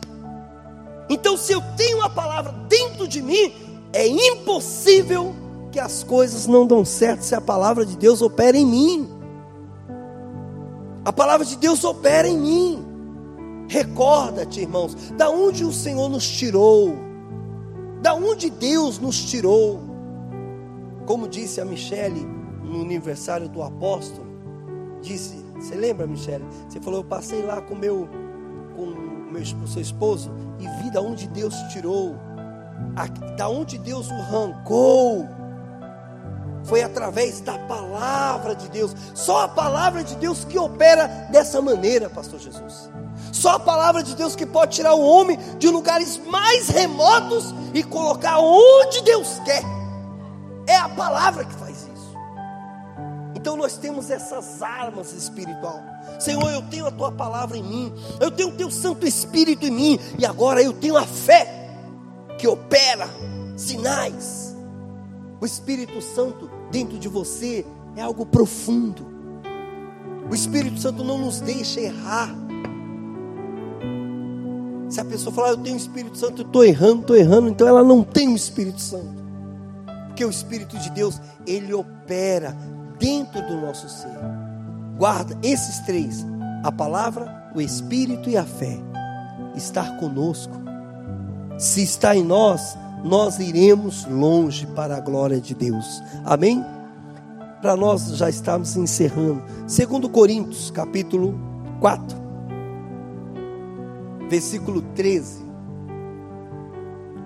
Então, 1.11 1.37
se 1.37 1.53
eu 1.53 1.63
tenho 1.77 2.01
a 2.01 2.09
palavra 2.09 2.53
dentro 2.67 3.07
de 3.07 3.21
mim, 3.21 3.53
é 3.93 4.07
impossível 4.07 5.35
que 5.71 5.79
as 5.79 6.03
coisas 6.03 6.47
não 6.47 6.67
dão 6.67 6.83
certo 6.83 7.23
se 7.23 7.35
a 7.35 7.41
palavra 7.43 7.85
de 7.85 7.97
Deus 7.97 8.23
opera 8.23 8.57
em 8.57 8.65
mim. 8.65 9.11
A 11.05 11.13
palavra 11.13 11.45
de 11.45 11.57
Deus 11.57 11.85
opera 11.85 12.27
em 12.27 12.39
mim. 12.39 12.85
Recorda-te, 13.69 14.61
irmãos, 14.61 14.95
da 15.17 15.29
onde 15.29 15.63
o 15.65 15.73
Senhor 15.73 16.09
nos 16.09 16.27
tirou, 16.27 17.14
da 18.05 18.13
onde 18.13 18.51
Deus 18.51 18.99
nos 18.99 19.19
tirou. 19.25 19.81
Como 21.07 21.27
disse 21.27 21.59
a 21.59 21.65
Michele 21.65 22.21
no 22.63 22.83
aniversário 22.83 23.49
do 23.49 23.63
apóstolo, 23.63 24.27
disse, 25.01 25.43
você 25.55 25.75
lembra, 25.75 26.07
Michele? 26.07 26.45
Você 26.69 26.79
falou, 26.83 27.01
eu 27.01 27.05
passei 27.05 27.41
lá 27.43 27.63
com 27.63 27.75
meu 27.75 28.07
com 28.77 29.33
meu 29.33 29.67
seu 29.67 29.81
esposo 29.81 30.31
e 30.61 30.69
vi 30.83 30.91
da 30.91 31.01
onde 31.01 31.27
Deus 31.29 31.55
tirou. 31.73 32.15
da 33.39 33.49
onde 33.49 33.79
Deus 33.79 34.11
o 34.11 34.13
arrancou, 34.13 35.27
foi 36.65 36.83
através 36.83 37.41
da 37.41 37.59
palavra 37.61 38.55
de 38.55 38.69
Deus. 38.69 38.95
Só 39.15 39.45
a 39.45 39.49
palavra 39.49 40.05
de 40.05 40.15
Deus 40.17 40.45
que 40.45 40.59
opera 40.59 41.07
dessa 41.31 41.63
maneira, 41.63 42.11
Pastor 42.11 42.39
Jesus. 42.39 42.91
Só 43.33 43.51
a 43.51 43.61
palavra 43.61 44.03
de 44.03 44.15
Deus 44.15 44.37
que 44.37 44.47
pode 44.47 44.77
tirar 44.77 44.95
o 44.95 45.01
homem 45.01 45.39
de 45.59 45.69
lugares 45.69 46.21
mais 46.27 46.69
remotos 46.69 47.55
e 47.73 47.83
colocar 47.83 48.39
onde 48.39 49.03
Deus 49.03 49.41
quer. 49.45 49.63
É 50.67 50.77
a 50.77 50.89
palavra 50.89 51.45
que 51.45 51.55
faz 51.55 51.79
isso. 51.79 52.15
Então 53.35 53.57
nós 53.57 53.77
temos 53.77 54.11
essas 54.11 54.63
armas 54.63 55.13
espiritual. 55.13 55.83
Senhor, 56.19 56.51
eu 56.51 56.63
tenho 56.63 56.87
a 56.87 56.91
tua 56.91 57.13
palavra 57.13 57.59
em 57.59 57.63
mim, 57.63 57.93
eu 58.21 58.31
tenho 58.31 58.49
o 58.49 58.53
teu 58.53 58.71
Santo 58.71 59.07
Espírito 59.07 59.67
em 59.67 59.71
mim, 59.71 60.01
e 60.19 60.25
agora 60.25 60.63
eu 60.63 60.73
tenho 60.73 60.97
a 60.97 61.05
fé 61.05 61.69
que 62.39 62.49
opera 62.49 63.09
sinais. 63.57 64.55
O 65.41 65.47
Espírito 65.47 66.01
Santo 66.01 66.51
dentro 66.71 66.99
de 66.99 67.09
você 67.09 67.67
é 67.97 68.03
algo 68.03 68.25
profundo. 68.25 69.07
O 70.31 70.35
Espírito 70.35 70.81
Santo 70.81 71.05
não 71.05 71.19
nos 71.19 71.41
deixa 71.41 71.81
errar. 71.81 72.35
Se 74.95 75.01
a 75.01 75.05
pessoa 75.05 75.35
falar, 75.35 75.49
eu 75.49 75.57
tenho 75.57 75.75
o 75.75 75.77
Espírito 75.77 76.17
Santo, 76.17 76.43
eu 76.43 76.47
estou 76.47 76.65
errando, 76.65 77.01
estou 77.01 77.17
errando, 77.17 77.49
então 77.49 77.67
ela 77.67 77.83
não 77.83 78.05
tem 78.05 78.29
o 78.29 78.37
Espírito 78.37 78.81
Santo. 78.81 79.25
Porque 80.07 80.25
o 80.25 80.31
Espírito 80.31 80.79
de 80.79 80.89
Deus, 80.91 81.21
ele 81.45 81.75
opera 81.75 82.57
dentro 82.97 83.45
do 83.45 83.57
nosso 83.61 83.89
ser. 83.89 84.17
Guarda 84.97 85.37
esses 85.43 85.81
três: 85.81 86.25
a 86.63 86.71
palavra, 86.71 87.51
o 87.57 87.61
Espírito 87.61 88.31
e 88.31 88.37
a 88.37 88.45
fé. 88.45 88.79
Estar 89.57 89.97
conosco. 89.97 90.55
Se 91.59 91.83
está 91.83 92.15
em 92.15 92.23
nós, 92.23 92.79
nós 93.03 93.41
iremos 93.41 94.07
longe 94.07 94.65
para 94.77 94.97
a 94.97 95.01
glória 95.01 95.41
de 95.41 95.57
Deus. 95.57 96.01
Amém? 96.25 96.65
Para 97.61 97.75
nós 97.75 98.17
já 98.17 98.31
estamos 98.31 98.77
encerrando. 98.77 99.43
Segundo 99.67 100.09
Coríntios, 100.09 100.71
capítulo 100.71 101.37
4, 101.81 102.24
versículo 104.29 104.83
13. 104.95 105.45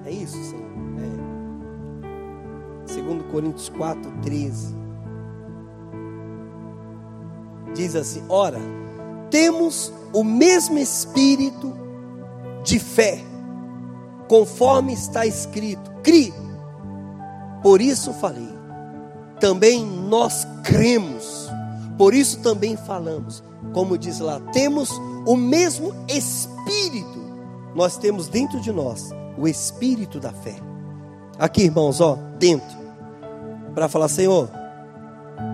É 0.05 0.11
isso, 0.11 0.37
Senhor? 0.43 0.65
É. 2.87 2.93
Segundo 2.93 3.25
Coríntios 3.25 3.69
4, 3.69 4.11
13. 4.23 4.77
Diz 7.75 7.95
assim: 7.95 8.23
Ora, 8.29 8.61
temos 9.31 9.93
o 10.13 10.25
mesmo 10.25 10.79
espírito 10.79 11.73
de 12.65 12.79
fé 12.79 13.23
conforme 14.29 14.93
está 14.93 15.27
escrito: 15.27 15.91
crie. 16.03 16.33
Por 17.63 17.81
isso 17.81 18.13
falei. 18.15 18.57
Também 19.41 19.85
nós 19.85 20.47
cremos, 20.65 21.49
por 21.97 22.13
isso 22.13 22.41
também 22.41 22.77
falamos. 22.77 23.43
Como 23.73 23.97
diz 23.99 24.19
lá, 24.19 24.41
temos 24.53 24.91
o 25.27 25.37
mesmo 25.37 25.95
espírito. 26.09 26.58
Nós 27.75 27.97
temos 27.97 28.29
dentro 28.29 28.61
de 28.61 28.73
nós 28.73 29.11
o 29.37 29.47
espírito 29.47 30.19
da 30.19 30.33
fé. 30.33 30.57
Aqui, 31.39 31.63
irmãos, 31.63 32.01
ó, 32.01 32.19
dentro. 32.39 32.77
Para 33.75 33.89
falar, 33.89 34.09
Senhor, 34.09 34.51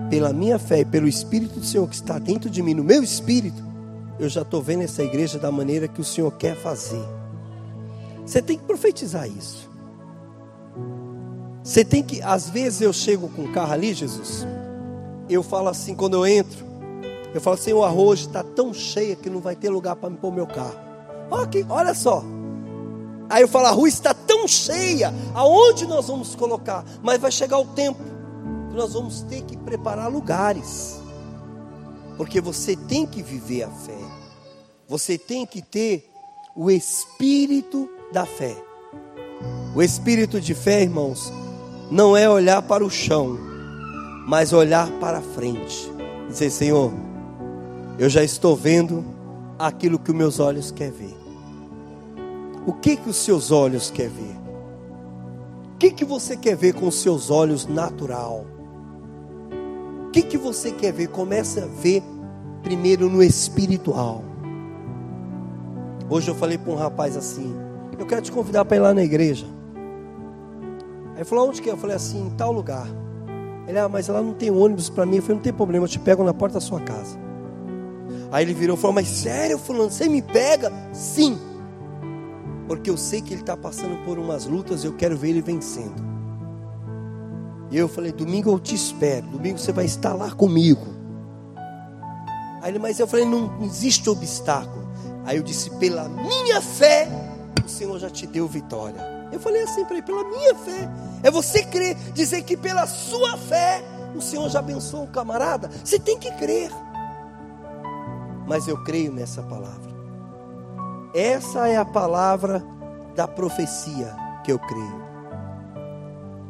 pela 0.09 0.33
minha 0.33 0.57
fé 0.57 0.79
e 0.79 0.85
pelo 0.85 1.07
espírito 1.07 1.59
do 1.59 1.65
Senhor 1.65 1.87
que 1.87 1.95
está 1.95 2.17
dentro 2.17 2.49
de 2.49 2.61
mim, 2.61 2.73
no 2.73 2.83
meu 2.83 3.03
espírito, 3.03 3.63
eu 4.19 4.27
já 4.27 4.41
estou 4.41 4.61
vendo 4.61 4.83
essa 4.83 5.03
igreja 5.03 5.37
da 5.37 5.51
maneira 5.51 5.87
que 5.87 6.01
o 6.01 6.03
Senhor 6.03 6.31
quer 6.31 6.55
fazer. 6.55 7.03
Você 8.25 8.41
tem 8.41 8.57
que 8.57 8.63
profetizar 8.63 9.27
isso. 9.27 9.69
Você 11.63 11.83
tem 11.83 12.01
que, 12.01 12.21
às 12.21 12.49
vezes 12.49 12.81
eu 12.81 12.93
chego 12.93 13.27
com 13.29 13.43
o 13.43 13.51
carro 13.51 13.73
ali, 13.73 13.93
Jesus. 13.93 14.45
Eu 15.29 15.43
falo 15.43 15.67
assim, 15.69 15.95
quando 15.95 16.13
eu 16.13 16.25
entro, 16.25 16.65
eu 17.33 17.41
falo 17.41 17.55
assim: 17.55 17.73
o 17.73 17.83
arroz 17.83 18.21
está 18.21 18.41
tão 18.43 18.73
cheio 18.73 19.17
que 19.17 19.29
não 19.29 19.41
vai 19.41 19.55
ter 19.55 19.69
lugar 19.69 19.95
para 19.95 20.09
me 20.09 20.17
pôr 20.17 20.31
meu 20.31 20.47
carro. 20.47 20.84
Olha, 21.29 21.65
olha 21.69 21.93
só. 21.93 22.23
Aí 23.29 23.41
eu 23.41 23.47
falo: 23.47 23.67
a 23.67 23.71
rua 23.71 23.87
está 23.87 24.13
tão 24.13 24.47
cheia, 24.47 25.13
aonde 25.33 25.85
nós 25.85 26.07
vamos 26.07 26.35
colocar? 26.35 26.85
Mas 27.01 27.19
vai 27.19 27.31
chegar 27.31 27.57
o 27.59 27.65
tempo 27.65 27.99
que 28.69 28.75
nós 28.75 28.93
vamos 28.93 29.21
ter 29.21 29.41
que 29.43 29.57
preparar 29.57 30.11
lugares, 30.11 31.01
porque 32.17 32.39
você 32.39 32.75
tem 32.75 33.05
que 33.05 33.21
viver 33.21 33.63
a 33.63 33.69
fé, 33.69 33.97
você 34.87 35.17
tem 35.17 35.45
que 35.45 35.61
ter 35.61 36.09
o 36.55 36.69
espírito 36.69 37.89
da 38.11 38.25
fé. 38.25 38.55
O 39.75 39.81
espírito 39.81 40.39
de 40.39 40.53
fé, 40.53 40.83
irmãos, 40.83 41.31
não 41.91 42.15
é 42.15 42.29
olhar 42.29 42.61
para 42.61 42.85
o 42.85 42.89
chão, 42.89 43.37
mas 44.25 44.53
olhar 44.53 44.89
para 44.99 45.21
frente. 45.21 45.91
Dizer, 46.29 46.49
Senhor, 46.49 46.93
eu 47.99 48.09
já 48.09 48.23
estou 48.23 48.55
vendo 48.55 49.14
aquilo 49.57 49.99
que 49.99 50.11
os 50.11 50.17
meus 50.17 50.39
olhos 50.39 50.71
querem 50.71 50.93
ver. 50.93 51.17
O 52.65 52.73
que 52.73 52.97
que 52.97 53.09
os 53.09 53.17
seus 53.17 53.51
olhos 53.51 53.89
querem 53.89 54.11
ver? 54.11 54.35
O 55.73 55.77
que 55.77 55.91
que 55.91 56.05
você 56.05 56.35
quer 56.35 56.55
ver 56.55 56.73
com 56.73 56.87
os 56.87 57.01
seus 57.01 57.29
olhos 57.29 57.65
natural? 57.67 58.45
O 60.07 60.11
que 60.11 60.21
que 60.21 60.37
você 60.37 60.71
quer 60.71 60.93
ver? 60.93 61.09
Comece 61.09 61.59
a 61.59 61.65
ver 61.65 62.01
primeiro 62.63 63.09
no 63.09 63.21
espiritual. 63.21 64.23
Hoje 66.09 66.29
eu 66.29 66.35
falei 66.35 66.57
para 66.57 66.71
um 66.71 66.75
rapaz 66.75 67.17
assim: 67.17 67.55
eu 67.97 68.05
quero 68.05 68.21
te 68.21 68.31
convidar 68.31 68.65
para 68.65 68.77
ir 68.77 68.79
lá 68.79 68.93
na 68.93 69.03
igreja. 69.03 69.45
Aí 71.13 71.17
ele 71.17 71.25
falou, 71.25 71.49
onde 71.49 71.61
que 71.61 71.69
é? 71.69 71.73
Eu 71.73 71.77
falei 71.77 71.95
assim, 71.95 72.27
em 72.27 72.29
tal 72.31 72.51
lugar. 72.51 72.87
Ele, 73.67 73.79
ah, 73.79 73.89
mas 73.89 74.07
lá 74.07 74.21
não 74.21 74.33
tem 74.33 74.51
ônibus 74.51 74.89
para 74.89 75.05
mim. 75.05 75.17
Eu 75.17 75.21
falei, 75.21 75.35
não 75.37 75.43
tem 75.43 75.53
problema, 75.53 75.85
eu 75.85 75.89
te 75.89 75.99
pego 75.99 76.23
na 76.23 76.33
porta 76.33 76.55
da 76.55 76.61
sua 76.61 76.79
casa. 76.81 77.24
Aí 78.31 78.43
ele 78.43 78.53
virou 78.53 78.75
e 78.75 78.79
falou, 78.79 78.93
mas 78.93 79.07
sério, 79.07 79.57
fulano, 79.57 79.91
você 79.91 80.09
me 80.09 80.21
pega? 80.21 80.71
Sim. 80.93 81.39
Porque 82.67 82.89
eu 82.89 82.97
sei 82.97 83.21
que 83.21 83.33
ele 83.33 83.41
está 83.41 83.55
passando 83.55 84.03
por 84.03 84.17
umas 84.17 84.45
lutas 84.45 84.83
e 84.83 84.87
eu 84.87 84.93
quero 84.93 85.15
ver 85.17 85.29
ele 85.29 85.41
vencendo. 85.41 86.03
E 87.71 87.77
eu 87.77 87.87
falei, 87.87 88.11
domingo 88.11 88.51
eu 88.51 88.59
te 88.59 88.75
espero, 88.75 89.27
domingo 89.27 89.57
você 89.57 89.71
vai 89.71 89.85
estar 89.85 90.13
lá 90.13 90.31
comigo. 90.31 90.85
Aí 92.61 92.71
ele, 92.71 92.79
mas 92.79 92.99
eu 92.99 93.07
falei, 93.07 93.25
não 93.25 93.51
existe 93.61 94.09
obstáculo. 94.09 94.87
Aí 95.25 95.37
eu 95.37 95.43
disse, 95.43 95.69
pela 95.71 96.07
minha 96.07 96.61
fé, 96.61 97.07
o 97.63 97.69
Senhor 97.69 97.99
já 97.99 98.09
te 98.09 98.25
deu 98.25 98.47
vitória. 98.47 99.15
Eu 99.31 99.39
falei 99.39 99.63
assim 99.63 99.83
para 99.85 99.97
ele, 99.97 100.05
pela 100.05 100.23
minha 100.23 100.55
fé. 100.55 100.89
É 101.21 101.29
você 101.29 101.63
crer, 101.63 101.95
dizer 102.13 102.43
que 102.43 102.55
pela 102.55 102.87
sua 102.87 103.37
fé 103.37 103.83
o 104.15 104.21
Senhor 104.21 104.49
já 104.49 104.59
abençoou 104.59 105.03
um 105.03 105.07
camarada. 105.07 105.69
Você 105.83 105.99
tem 105.99 106.17
que 106.17 106.31
crer. 106.31 106.71
Mas 108.45 108.67
eu 108.67 108.83
creio 108.83 109.11
nessa 109.11 109.41
palavra. 109.43 109.93
Essa 111.13 111.67
é 111.67 111.77
a 111.77 111.85
palavra 111.85 112.63
da 113.15 113.27
profecia 113.27 114.15
que 114.43 114.51
eu 114.51 114.59
creio. 114.59 115.05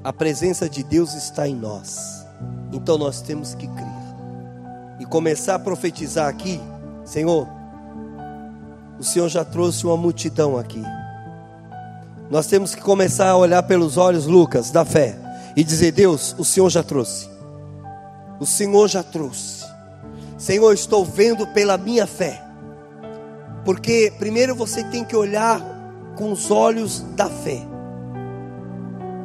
A 0.03 0.11
presença 0.13 0.69
de 0.69 0.83
Deus 0.83 1.13
está 1.13 1.47
em 1.47 1.55
nós. 1.55 2.25
Então 2.71 2.97
nós 2.97 3.21
temos 3.21 3.55
que 3.55 3.67
crer. 3.67 4.05
E 4.99 5.05
começar 5.05 5.55
a 5.55 5.59
profetizar 5.59 6.27
aqui, 6.27 6.59
Senhor, 7.03 7.47
o 8.99 9.03
Senhor 9.03 9.27
já 9.27 9.43
trouxe 9.43 9.85
uma 9.85 9.97
multidão 9.97 10.57
aqui. 10.57 10.83
Nós 12.29 12.47
temos 12.47 12.73
que 12.73 12.81
começar 12.81 13.29
a 13.29 13.37
olhar 13.37 13.63
pelos 13.63 13.97
olhos, 13.97 14.25
Lucas, 14.25 14.71
da 14.71 14.85
fé, 14.85 15.17
e 15.55 15.63
dizer: 15.63 15.91
Deus, 15.91 16.35
o 16.37 16.45
Senhor 16.45 16.69
já 16.69 16.81
trouxe. 16.81 17.29
O 18.39 18.45
Senhor 18.45 18.87
já 18.87 19.03
trouxe. 19.03 19.64
Senhor, 20.37 20.73
estou 20.73 21.05
vendo 21.05 21.47
pela 21.47 21.77
minha 21.77 22.05
fé. 22.05 22.41
Porque 23.63 24.13
primeiro 24.19 24.53
você 24.53 24.83
tem 24.83 25.03
que 25.03 25.15
olhar 25.15 25.61
com 26.15 26.31
os 26.31 26.51
olhos 26.51 27.01
da 27.15 27.29
fé. 27.29 27.61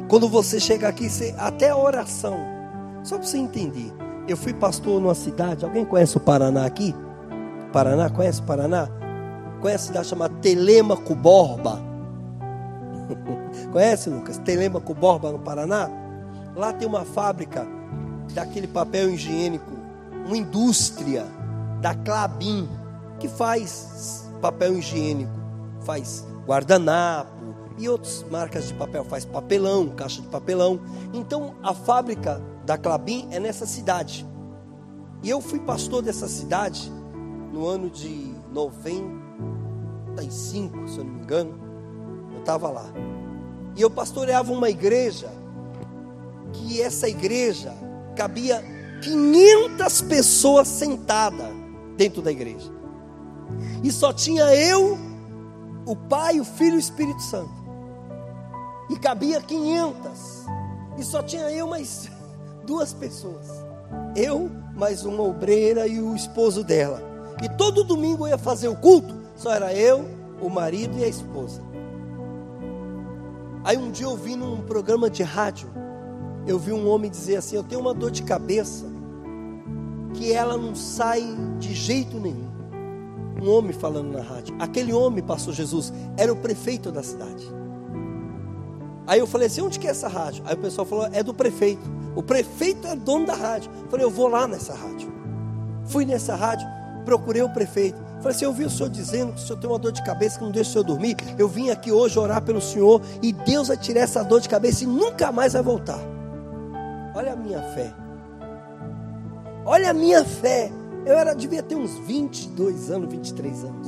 Quando 0.07 0.27
você 0.27 0.59
chega 0.59 0.87
aqui, 0.87 1.09
você, 1.09 1.33
até 1.37 1.69
a 1.69 1.77
oração, 1.77 2.37
só 3.03 3.17
para 3.17 3.27
você 3.27 3.37
entender. 3.37 3.93
Eu 4.27 4.35
fui 4.35 4.53
pastor 4.53 4.99
numa 5.01 5.15
cidade, 5.15 5.65
alguém 5.65 5.85
conhece 5.85 6.17
o 6.17 6.19
Paraná 6.19 6.65
aqui? 6.65 6.93
Paraná, 7.71 8.09
conhece 8.09 8.41
Paraná? 8.41 8.89
Conhece 9.61 9.85
a 9.85 9.87
cidade 9.87 10.07
chamada 10.07 10.33
Telemaco 10.41 11.15
Borba? 11.15 11.79
Conhece, 13.71 14.09
Lucas? 14.09 14.37
Telemaco 14.39 14.93
Borba, 14.93 15.31
no 15.31 15.39
Paraná? 15.39 15.89
Lá 16.55 16.73
tem 16.73 16.87
uma 16.87 17.05
fábrica 17.05 17.65
daquele 18.33 18.67
papel 18.67 19.09
higiênico, 19.09 19.71
uma 20.25 20.37
indústria 20.37 21.25
da 21.81 21.95
Clabin, 21.95 22.69
que 23.19 23.27
faz 23.27 24.29
papel 24.41 24.77
higiênico, 24.77 25.33
faz 25.81 26.25
guardanapo 26.45 27.31
e 27.77 27.89
outras 27.89 28.25
marcas 28.29 28.67
de 28.67 28.73
papel, 28.73 29.03
faz 29.03 29.25
papelão, 29.25 29.89
caixa 29.89 30.21
de 30.21 30.27
papelão. 30.27 30.79
Então 31.13 31.55
a 31.63 31.73
fábrica 31.73 32.41
da 32.65 32.77
Clabin 32.77 33.27
é 33.31 33.39
nessa 33.39 33.65
cidade. 33.65 34.27
E 35.23 35.29
eu 35.29 35.41
fui 35.41 35.59
pastor 35.59 36.01
dessa 36.01 36.27
cidade 36.27 36.91
no 37.51 37.67
ano 37.67 37.89
de 37.89 38.33
95, 38.51 40.87
se 40.87 40.97
eu 40.97 41.03
não 41.03 41.13
me 41.13 41.21
engano. 41.21 41.53
Eu 42.33 42.39
estava 42.39 42.69
lá. 42.69 42.85
E 43.75 43.81
eu 43.81 43.89
pastoreava 43.89 44.51
uma 44.51 44.69
igreja 44.69 45.29
que 46.53 46.81
essa 46.81 47.07
igreja 47.07 47.73
cabia 48.15 48.63
500 49.01 50.01
pessoas 50.03 50.67
sentadas 50.67 51.49
dentro 51.97 52.21
da 52.21 52.31
igreja. 52.31 52.71
E 53.83 53.91
só 53.91 54.13
tinha 54.13 54.43
eu, 54.55 54.97
o 55.85 55.95
Pai, 55.95 56.39
o 56.39 56.45
Filho 56.45 56.75
e 56.75 56.77
o 56.77 56.79
Espírito 56.79 57.21
Santo. 57.21 57.51
E 58.89 58.97
cabia 58.97 59.41
500. 59.41 60.45
E 60.97 61.03
só 61.03 61.23
tinha 61.23 61.49
eu 61.51 61.67
mais 61.67 62.09
duas 62.65 62.93
pessoas. 62.93 63.47
Eu, 64.15 64.49
mais 64.75 65.03
uma 65.03 65.23
obreira 65.23 65.87
e 65.87 65.99
o 65.99 66.15
esposo 66.15 66.63
dela. 66.63 67.01
E 67.41 67.49
todo 67.49 67.83
domingo 67.83 68.25
eu 68.25 68.31
ia 68.31 68.37
fazer 68.37 68.67
o 68.67 68.75
culto, 68.75 69.15
só 69.35 69.51
era 69.51 69.73
eu, 69.73 70.05
o 70.39 70.49
marido 70.49 70.97
e 70.97 71.03
a 71.03 71.07
esposa. 71.07 71.61
Aí 73.63 73.77
um 73.77 73.91
dia 73.91 74.05
eu 74.05 74.15
vi 74.15 74.35
num 74.35 74.61
programa 74.61 75.09
de 75.09 75.23
rádio, 75.23 75.69
eu 76.45 76.59
vi 76.59 76.71
um 76.71 76.87
homem 76.87 77.09
dizer 77.09 77.37
assim: 77.37 77.55
Eu 77.55 77.63
tenho 77.63 77.81
uma 77.81 77.93
dor 77.93 78.11
de 78.11 78.23
cabeça 78.23 78.90
que 80.13 80.31
ela 80.31 80.57
não 80.57 80.75
sai 80.75 81.23
de 81.59 81.73
jeito 81.73 82.19
nenhum. 82.19 82.49
Um 83.41 83.49
homem 83.49 83.73
falando 83.73 84.11
na 84.11 84.21
rádio. 84.21 84.55
Aquele 84.59 84.93
homem, 84.93 85.23
pastor 85.23 85.53
Jesus, 85.53 85.91
era 86.15 86.31
o 86.31 86.35
prefeito 86.35 86.91
da 86.91 87.01
cidade. 87.01 87.49
Aí 89.07 89.19
eu 89.19 89.27
falei 89.27 89.47
assim: 89.47 89.61
onde 89.61 89.79
que 89.79 89.87
é 89.87 89.89
essa 89.89 90.07
rádio? 90.07 90.43
Aí 90.45 90.53
o 90.53 90.57
pessoal 90.57 90.85
falou: 90.85 91.09
é 91.11 91.23
do 91.23 91.33
prefeito. 91.33 91.81
O 92.15 92.21
prefeito 92.21 92.87
é 92.87 92.95
dono 92.95 93.25
da 93.25 93.33
rádio. 93.33 93.71
Eu 93.83 93.89
falei: 93.89 94.05
eu 94.05 94.11
vou 94.11 94.27
lá 94.27 94.47
nessa 94.47 94.73
rádio. 94.73 95.11
Fui 95.85 96.05
nessa 96.05 96.35
rádio, 96.35 96.67
procurei 97.03 97.41
o 97.41 97.49
prefeito. 97.49 97.99
Falei 98.21 98.35
assim: 98.35 98.45
eu 98.45 98.53
vi 98.53 98.63
o 98.63 98.69
senhor 98.69 98.89
dizendo 98.89 99.33
que 99.33 99.41
o 99.41 99.45
senhor 99.45 99.59
tem 99.59 99.69
uma 99.69 99.79
dor 99.79 99.91
de 99.91 100.03
cabeça 100.03 100.37
que 100.37 100.43
não 100.43 100.51
deixa 100.51 100.69
o 100.69 100.73
senhor 100.73 100.83
dormir. 100.85 101.17
Eu 101.37 101.47
vim 101.47 101.69
aqui 101.69 101.91
hoje 101.91 102.19
orar 102.19 102.41
pelo 102.43 102.61
senhor 102.61 103.01
e 103.21 103.33
Deus 103.33 103.69
vai 103.69 103.77
tirar 103.77 104.01
essa 104.01 104.23
dor 104.23 104.39
de 104.39 104.47
cabeça 104.47 104.83
e 104.83 104.87
nunca 104.87 105.31
mais 105.31 105.53
vai 105.53 105.63
voltar. 105.63 105.99
Olha 107.15 107.33
a 107.33 107.35
minha 107.35 107.61
fé. 107.73 108.00
Olha 109.65 109.91
a 109.91 109.93
minha 109.93 110.23
fé. 110.23 110.71
Eu 111.05 111.17
era, 111.17 111.33
devia 111.33 111.63
ter 111.63 111.75
uns 111.75 111.97
22 111.99 112.91
anos, 112.91 113.11
23 113.11 113.63
anos. 113.63 113.87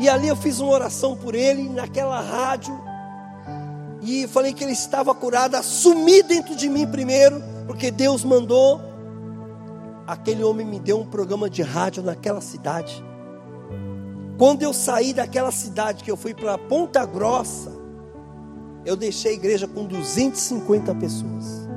E 0.00 0.08
ali 0.08 0.28
eu 0.28 0.36
fiz 0.36 0.60
uma 0.60 0.72
oração 0.72 1.16
por 1.16 1.34
ele 1.34 1.68
naquela 1.68 2.20
rádio. 2.20 2.78
E 4.02 4.26
falei 4.26 4.52
que 4.52 4.62
ele 4.62 4.72
estava 4.72 5.14
curado. 5.14 5.54
Assumi 5.54 6.22
dentro 6.22 6.54
de 6.54 6.68
mim 6.68 6.86
primeiro, 6.86 7.42
porque 7.66 7.90
Deus 7.90 8.24
mandou. 8.24 8.80
Aquele 10.06 10.44
homem 10.44 10.66
me 10.66 10.78
deu 10.78 11.00
um 11.00 11.06
programa 11.06 11.48
de 11.48 11.62
rádio 11.62 12.02
naquela 12.02 12.40
cidade. 12.40 13.02
Quando 14.36 14.62
eu 14.62 14.74
saí 14.74 15.14
daquela 15.14 15.50
cidade, 15.50 16.02
que 16.02 16.10
eu 16.10 16.16
fui 16.16 16.34
para 16.34 16.58
Ponta 16.58 17.06
Grossa, 17.06 17.72
eu 18.84 18.96
deixei 18.96 19.32
a 19.32 19.34
igreja 19.34 19.66
com 19.66 19.84
250 19.84 20.94
pessoas. 20.96 21.68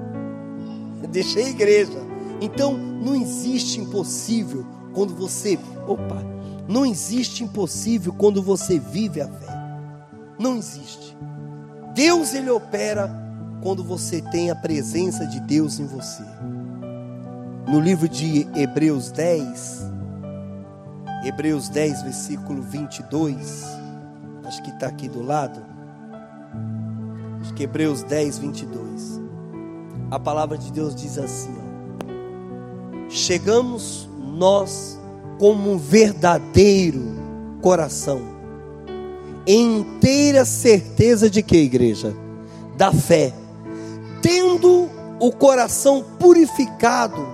Eu 1.01 1.07
deixei 1.09 1.45
a 1.45 1.49
igreja. 1.49 2.06
Então, 2.41 2.77
não 2.77 3.15
existe 3.15 3.79
impossível 3.79 4.65
quando 4.93 5.13
você, 5.13 5.59
opa, 5.87 6.23
não 6.67 6.85
existe 6.85 7.43
impossível 7.43 8.13
quando 8.13 8.41
você 8.41 8.77
vive 8.79 9.21
a 9.21 9.27
fé. 9.27 9.57
Não 10.37 10.57
existe. 10.57 11.17
Deus 11.93 12.33
ele 12.33 12.49
opera 12.49 13.09
quando 13.61 13.83
você 13.83 14.21
tem 14.21 14.51
a 14.51 14.55
presença 14.55 15.25
de 15.25 15.39
Deus 15.39 15.79
em 15.79 15.85
você. 15.85 16.23
No 17.67 17.79
livro 17.79 18.07
de 18.07 18.47
Hebreus 18.55 19.11
10, 19.11 19.85
Hebreus 21.23 21.67
10, 21.69 22.03
versículo 22.03 22.61
22, 22.61 23.65
acho 24.45 24.63
que 24.63 24.69
está 24.69 24.87
aqui 24.87 25.09
do 25.09 25.21
lado. 25.21 25.59
Acho 27.41 27.53
que 27.53 27.63
Hebreus 27.63 28.03
10, 28.03 28.37
22. 28.37 29.21
A 30.11 30.19
palavra 30.19 30.57
de 30.57 30.71
Deus 30.71 30.95
diz 30.95 31.17
assim: 31.17 31.53
ó, 31.57 31.66
chegamos 33.09 34.07
nós 34.19 34.99
como 35.39 35.73
um 35.73 35.77
verdadeiro 35.77 37.15
coração, 37.61 38.21
em 39.45 39.79
inteira 39.79 40.45
certeza 40.45 41.29
de 41.29 41.41
que, 41.41 41.57
igreja? 41.57 42.15
Da 42.75 42.91
fé, 42.91 43.33
tendo 44.21 44.89
o 45.19 45.31
coração 45.31 46.03
purificado 46.19 47.25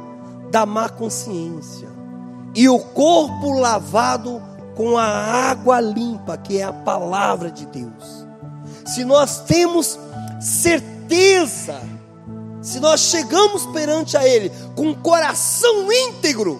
da 0.51 0.65
má 0.65 0.87
consciência 0.87 1.87
e 2.55 2.69
o 2.69 2.79
corpo 2.79 3.51
lavado 3.59 4.41
com 4.75 4.97
a 4.97 5.05
água 5.05 5.79
limpa, 5.81 6.37
que 6.37 6.57
é 6.57 6.63
a 6.63 6.73
palavra 6.73 7.51
de 7.51 7.65
Deus. 7.65 8.27
Se 8.85 9.03
nós 9.03 9.41
temos 9.41 9.99
certeza 10.39 11.79
se 12.63 12.79
nós 12.79 13.01
chegamos 13.01 13.65
perante 13.67 14.15
a 14.15 14.25
Ele 14.25 14.49
com 14.73 14.87
um 14.87 14.95
coração 14.95 15.91
íntegro, 15.91 16.59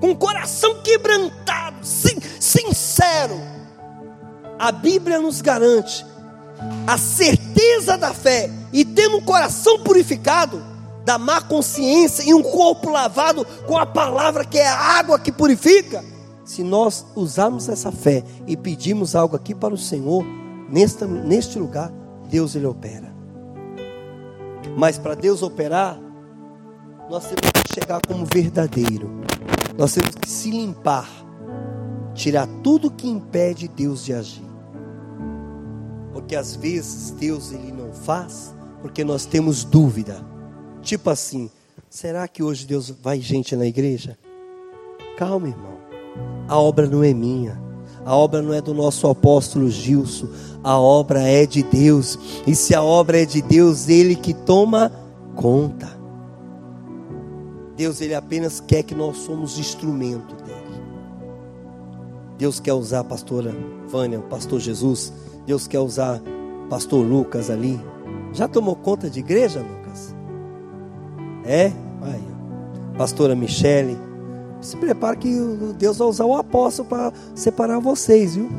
com 0.00 0.10
um 0.10 0.14
coração 0.14 0.82
quebrantado, 0.82 1.76
sincero, 1.84 3.38
a 4.58 4.72
Bíblia 4.72 5.20
nos 5.20 5.42
garante 5.42 6.04
a 6.86 6.96
certeza 6.96 7.98
da 7.98 8.14
fé 8.14 8.50
e 8.72 8.84
tendo 8.84 9.18
um 9.18 9.20
coração 9.20 9.78
purificado 9.80 10.64
da 11.04 11.18
má 11.18 11.40
consciência 11.42 12.22
e 12.22 12.32
um 12.32 12.42
corpo 12.42 12.90
lavado 12.90 13.44
com 13.66 13.76
a 13.76 13.84
palavra 13.84 14.44
que 14.44 14.58
é 14.58 14.68
a 14.68 14.98
água 14.98 15.18
que 15.18 15.30
purifica. 15.30 16.02
Se 16.44 16.62
nós 16.62 17.04
usarmos 17.14 17.68
essa 17.68 17.92
fé 17.92 18.24
e 18.46 18.56
pedirmos 18.56 19.14
algo 19.14 19.36
aqui 19.36 19.54
para 19.54 19.74
o 19.74 19.78
Senhor, 19.78 20.24
neste, 20.68 21.04
neste 21.04 21.58
lugar, 21.58 21.92
Deus 22.28 22.54
ele 22.54 22.66
opera. 22.66 23.09
Mas 24.76 24.98
para 24.98 25.14
Deus 25.14 25.42
operar, 25.42 25.98
nós 27.08 27.24
temos 27.24 27.50
que 27.50 27.74
chegar 27.74 28.00
como 28.06 28.24
verdadeiro. 28.24 29.10
Nós 29.76 29.94
temos 29.94 30.14
que 30.14 30.28
se 30.28 30.50
limpar, 30.50 31.08
tirar 32.14 32.46
tudo 32.62 32.90
que 32.90 33.08
impede 33.08 33.66
Deus 33.68 34.04
de 34.04 34.12
agir. 34.12 34.44
Porque 36.12 36.36
às 36.36 36.54
vezes 36.54 37.10
Deus 37.12 37.52
ele 37.52 37.72
não 37.72 37.92
faz 37.92 38.54
porque 38.80 39.04
nós 39.04 39.26
temos 39.26 39.64
dúvida. 39.64 40.24
Tipo 40.82 41.10
assim, 41.10 41.50
será 41.88 42.26
que 42.26 42.42
hoje 42.42 42.66
Deus 42.66 42.90
vai 42.90 43.20
gente 43.20 43.54
na 43.54 43.66
igreja? 43.66 44.18
Calma, 45.16 45.48
irmão. 45.48 45.78
A 46.48 46.58
obra 46.58 46.86
não 46.86 47.04
é 47.04 47.12
minha. 47.12 47.69
A 48.04 48.16
obra 48.16 48.40
não 48.40 48.52
é 48.54 48.60
do 48.60 48.72
nosso 48.72 49.06
apóstolo 49.08 49.70
Gilson, 49.70 50.28
a 50.64 50.78
obra 50.78 51.22
é 51.22 51.46
de 51.46 51.62
Deus. 51.62 52.18
E 52.46 52.54
se 52.54 52.74
a 52.74 52.82
obra 52.82 53.22
é 53.22 53.24
de 53.24 53.42
Deus, 53.42 53.88
ele 53.88 54.14
que 54.14 54.32
toma 54.32 54.90
conta. 55.34 55.88
Deus 57.76 58.00
ele 58.00 58.14
apenas 58.14 58.60
quer 58.60 58.82
que 58.82 58.94
nós 58.94 59.18
somos 59.18 59.58
instrumento 59.58 60.34
dele. 60.44 60.60
Deus 62.36 62.58
quer 62.60 62.72
usar 62.72 63.00
a 63.00 63.04
pastora 63.04 63.54
Vânia, 63.88 64.18
o 64.18 64.22
pastor 64.22 64.60
Jesus. 64.60 65.12
Deus 65.46 65.66
quer 65.66 65.80
usar 65.80 66.20
o 66.64 66.68
pastor 66.68 67.04
Lucas 67.04 67.50
ali. 67.50 67.80
Já 68.32 68.48
tomou 68.48 68.76
conta 68.76 69.10
de 69.10 69.20
igreja, 69.20 69.60
Lucas? 69.60 70.14
É? 71.44 71.72
Aí, 72.02 72.24
pastora 72.96 73.34
Michele 73.34 73.96
se 74.60 74.76
prepara 74.76 75.16
que 75.16 75.30
Deus 75.78 75.98
vai 75.98 76.08
usar 76.08 76.24
o 76.24 76.36
apóstolo 76.36 76.88
para 76.88 77.12
separar 77.34 77.78
vocês, 77.78 78.36
viu? 78.36 78.50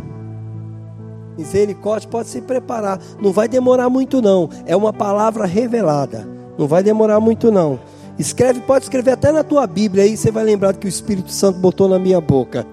Misericórdia, 1.38 2.10
pode 2.10 2.28
se 2.28 2.42
preparar. 2.42 3.00
Não 3.22 3.32
vai 3.32 3.48
demorar 3.48 3.90
muito, 3.90 4.22
não. 4.22 4.50
É 4.66 4.76
uma 4.76 4.92
palavra 4.92 5.46
revelada. 5.46 6.28
Não 6.58 6.68
vai 6.68 6.84
demorar 6.84 7.20
muito, 7.20 7.52
não. 7.52 7.80
Escreve, 8.20 8.60
pode 8.62 8.86
escrever 8.86 9.12
até 9.12 9.32
na 9.32 9.44
tua 9.44 9.66
Bíblia 9.66 10.04
aí, 10.04 10.16
você 10.16 10.30
vai 10.32 10.44
lembrar 10.44 10.76
que 10.76 10.86
o 10.86 10.90
Espírito 10.90 11.32
Santo 11.32 11.60
botou 11.60 11.88
na 11.88 11.98
minha 11.98 12.20
boca. 12.20 12.66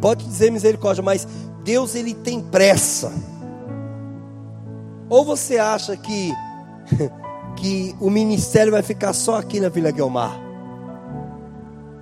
Pode 0.00 0.24
dizer 0.24 0.50
misericórdia, 0.50 1.02
mas 1.02 1.26
Deus 1.64 1.94
ele 1.94 2.14
tem 2.14 2.40
pressa. 2.40 3.12
Ou 5.08 5.24
você 5.24 5.58
acha 5.58 5.96
que 5.96 6.32
que 7.56 7.94
o 8.00 8.08
ministério 8.08 8.70
vai 8.70 8.82
ficar 8.82 9.12
só 9.12 9.36
aqui 9.36 9.58
na 9.58 9.68
Vila 9.68 9.90
Guilmar? 9.90 10.47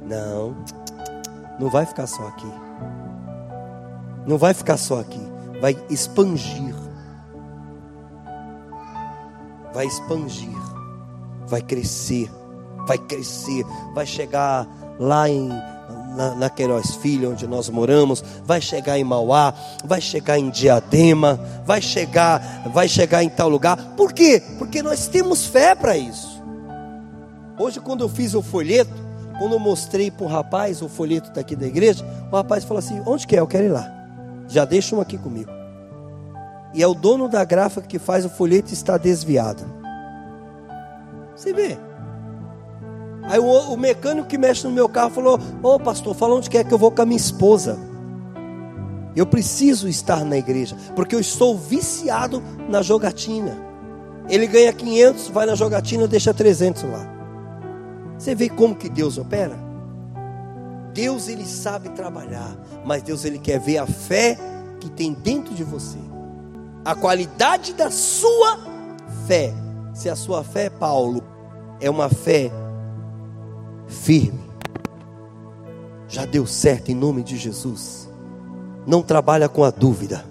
Não, 0.07 0.55
não 1.59 1.69
vai 1.69 1.85
ficar 1.85 2.07
só 2.07 2.29
aqui. 2.29 2.53
Não 4.27 4.38
vai 4.38 4.55
ficar 4.55 4.77
só 4.77 5.01
aqui. 5.01 5.21
Vai 5.61 5.77
expandir. 5.90 6.75
Vai 9.75 9.87
expandir. 9.87 10.57
Vai 11.47 11.62
crescer. 11.62 12.31
Vai 12.87 12.99
crescer. 12.99 13.64
Vai 13.95 14.07
chegar 14.07 14.66
lá 14.99 15.29
em 15.29 15.49
na, 16.16 16.35
na 16.35 16.51
Queiroz 16.51 16.95
Filho, 16.97 17.31
onde 17.31 17.47
nós 17.47 17.69
moramos, 17.69 18.25
vai 18.45 18.61
chegar 18.61 18.99
em 18.99 19.05
Mauá, 19.05 19.53
vai 19.85 20.01
chegar 20.01 20.38
em 20.38 20.49
Diadema, 20.49 21.38
vai 21.66 21.83
chegar, 21.83 22.71
vai 22.73 22.88
chegar 22.88 23.23
em 23.23 23.29
tal 23.29 23.51
lugar. 23.51 23.77
Por 23.97 24.14
quê? 24.14 24.42
Porque 24.59 24.83
nós 24.83 25.07
temos 25.07 25.45
fé 25.45 25.75
para 25.75 25.97
isso. 25.97 26.42
Hoje, 27.59 27.81
quando 27.81 28.03
eu 28.03 28.09
fiz 28.09 28.35
o 28.35 28.40
folheto, 28.40 29.06
quando 29.38 29.53
eu 29.53 29.59
mostrei 29.59 30.11
para 30.11 30.25
o 30.25 30.29
rapaz 30.29 30.83
o 30.83 30.88
folheto 30.88 31.31
daqui 31.31 31.55
da 31.55 31.66
igreja, 31.66 32.05
o 32.31 32.37
rapaz 32.37 32.64
falou 32.64 32.79
assim: 32.79 33.03
Onde 33.07 33.27
quer? 33.27 33.37
É? 33.37 33.40
Eu 33.40 33.46
quero 33.46 33.64
ir 33.64 33.70
lá. 33.70 33.92
Já 34.49 34.64
deixa 34.64 34.94
um 34.94 35.01
aqui 35.01 35.18
comigo. 35.18 35.51
e 36.75 36.83
é 36.83 36.87
o 36.87 36.94
dono 36.94 37.29
da 37.29 37.44
gráfica 37.44 37.87
que 37.87 37.99
faz 37.99 38.25
o 38.25 38.29
folheto 38.29 38.72
estar 38.72 38.99
desviado. 38.99 39.64
Você 41.35 41.53
vê? 41.53 41.77
Aí 43.25 43.38
o, 43.38 43.44
o, 43.44 43.77
mecânico 43.77 44.29
que 44.29 44.38
mexe 44.38 44.66
no 44.66 44.72
meu 44.72 44.88
carro 44.88 45.11
falou: 45.11 45.38
Ô 45.62 45.75
oh, 45.75 45.81
pastor, 45.81 46.14
fala 46.14 46.35
onde 46.35 46.49
quer 46.49 46.64
que 46.64 46.72
eu 46.72 46.79
vou 46.79 46.90
com 46.90 47.03
a 47.03 47.07
minha 47.07 47.16
esposa. 47.16 47.79
Eu 49.14 49.27
preciso 49.27 49.88
estar 49.88 50.25
na 50.25 50.37
igreja, 50.37 50.77
porque 50.94 51.14
eu 51.14 51.20
estou 51.20 51.57
viciado 51.57 52.42
na 52.68 52.83
jogatina. 52.83 53.57
Ele 54.29 54.46
ganha 54.46 54.72
500, 54.72 55.29
vai 55.29 55.46
na 55.46 55.55
jogatina, 55.55 56.07
deixa 56.07 56.35
300 56.35 56.83
lá. 56.83 57.15
Você 58.18 58.35
vê 58.35 58.48
como 58.48 58.74
que 58.74 58.88
Deus 58.88 59.18
opera? 59.18 59.57
Deus 60.92 61.29
ele 61.29 61.44
sabe 61.44 61.90
trabalhar, 61.90 62.57
mas 62.85 63.02
Deus 63.02 63.24
ele 63.24 63.38
quer 63.38 63.61
ver 63.61 63.79
a 63.79 63.87
fé 63.87 64.38
que 64.81 64.88
tem 64.88 65.12
dentro 65.12 65.55
de 65.55 65.62
você. 65.62 65.98
A 66.85 66.94
qualidade 66.94 67.74
da 67.74 67.90
sua 67.90 68.59
fé. 69.26 69.52
Se 69.92 70.09
a 70.09 70.16
sua 70.16 70.42
fé, 70.42 70.70
Paulo, 70.70 71.22
é 71.81 71.90
uma 71.90 72.09
fé 72.09 72.50
firme. 73.87 74.46
Já 76.09 76.24
deu 76.24 76.46
certo 76.46 76.90
em 76.90 76.94
nome 76.94 77.22
de 77.22 77.37
Jesus. 77.37 78.09
Não 78.87 79.02
trabalha 79.02 79.48
com 79.48 79.64
a 79.64 79.70
dúvida. 79.70 80.24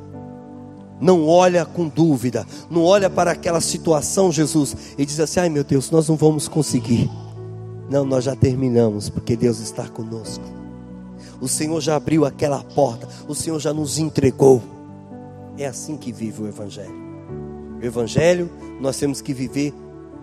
Não 1.00 1.28
olha 1.28 1.66
com 1.66 1.90
dúvida, 1.90 2.48
não 2.70 2.82
olha 2.82 3.10
para 3.10 3.32
aquela 3.32 3.60
situação, 3.60 4.32
Jesus, 4.32 4.96
e 4.98 5.06
diz 5.06 5.20
assim: 5.20 5.42
ai 5.42 5.50
meu 5.50 5.64
Deus, 5.64 5.92
nós 5.92 6.08
não 6.08 6.16
vamos 6.16 6.48
conseguir. 6.48 7.12
Não, 7.90 8.04
nós 8.04 8.24
já 8.24 8.36
terminamos, 8.36 9.10
porque 9.10 9.36
Deus 9.36 9.60
está 9.60 9.88
conosco. 9.88 10.44
O 11.40 11.48
Senhor 11.48 11.80
já 11.82 11.96
abriu 11.96 12.26
aquela 12.26 12.64
porta, 12.64 13.08
o 13.28 13.36
Senhor 13.36 13.60
já 13.60 13.74
nos 13.74 13.98
entregou. 13.98 14.62
É 15.58 15.66
assim 15.66 15.98
que 15.98 16.12
vive 16.12 16.44
o 16.44 16.48
Evangelho. 16.48 16.96
O 17.82 17.86
Evangelho 17.86 18.50
nós 18.80 18.98
temos 18.98 19.22
que 19.22 19.34
viver 19.34 19.74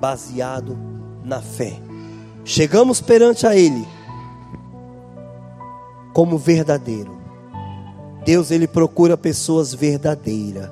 baseado 0.01 0.77
na 1.25 1.40
fé. 1.40 1.81
Chegamos 2.44 3.01
perante 3.01 3.46
a 3.46 3.57
Ele 3.57 3.87
como 6.12 6.37
verdadeiro. 6.37 7.18
Deus 8.25 8.51
ele 8.51 8.68
procura 8.68 9.16
pessoas 9.16 9.75
verdadeiras. 9.75 10.70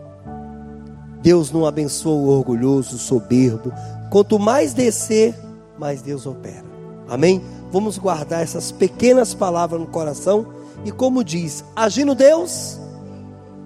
Deus 1.23 1.51
não 1.51 1.67
abençoa 1.67 2.15
o 2.15 2.29
orgulhoso, 2.29 2.97
o 2.97 2.99
soberbo. 2.99 3.73
Quanto 4.11 4.39
mais 4.39 4.73
descer, 4.73 5.35
mais 5.79 6.01
Deus 6.01 6.27
opera. 6.27 6.70
Amém? 7.11 7.43
Vamos 7.73 7.99
guardar 7.99 8.43
essas 8.43 8.71
pequenas 8.71 9.35
palavras 9.35 9.81
no 9.81 9.87
coração 9.89 10.47
e 10.85 10.93
como 10.93 11.25
diz, 11.25 11.65
agindo 11.75 12.15
Deus, 12.15 12.79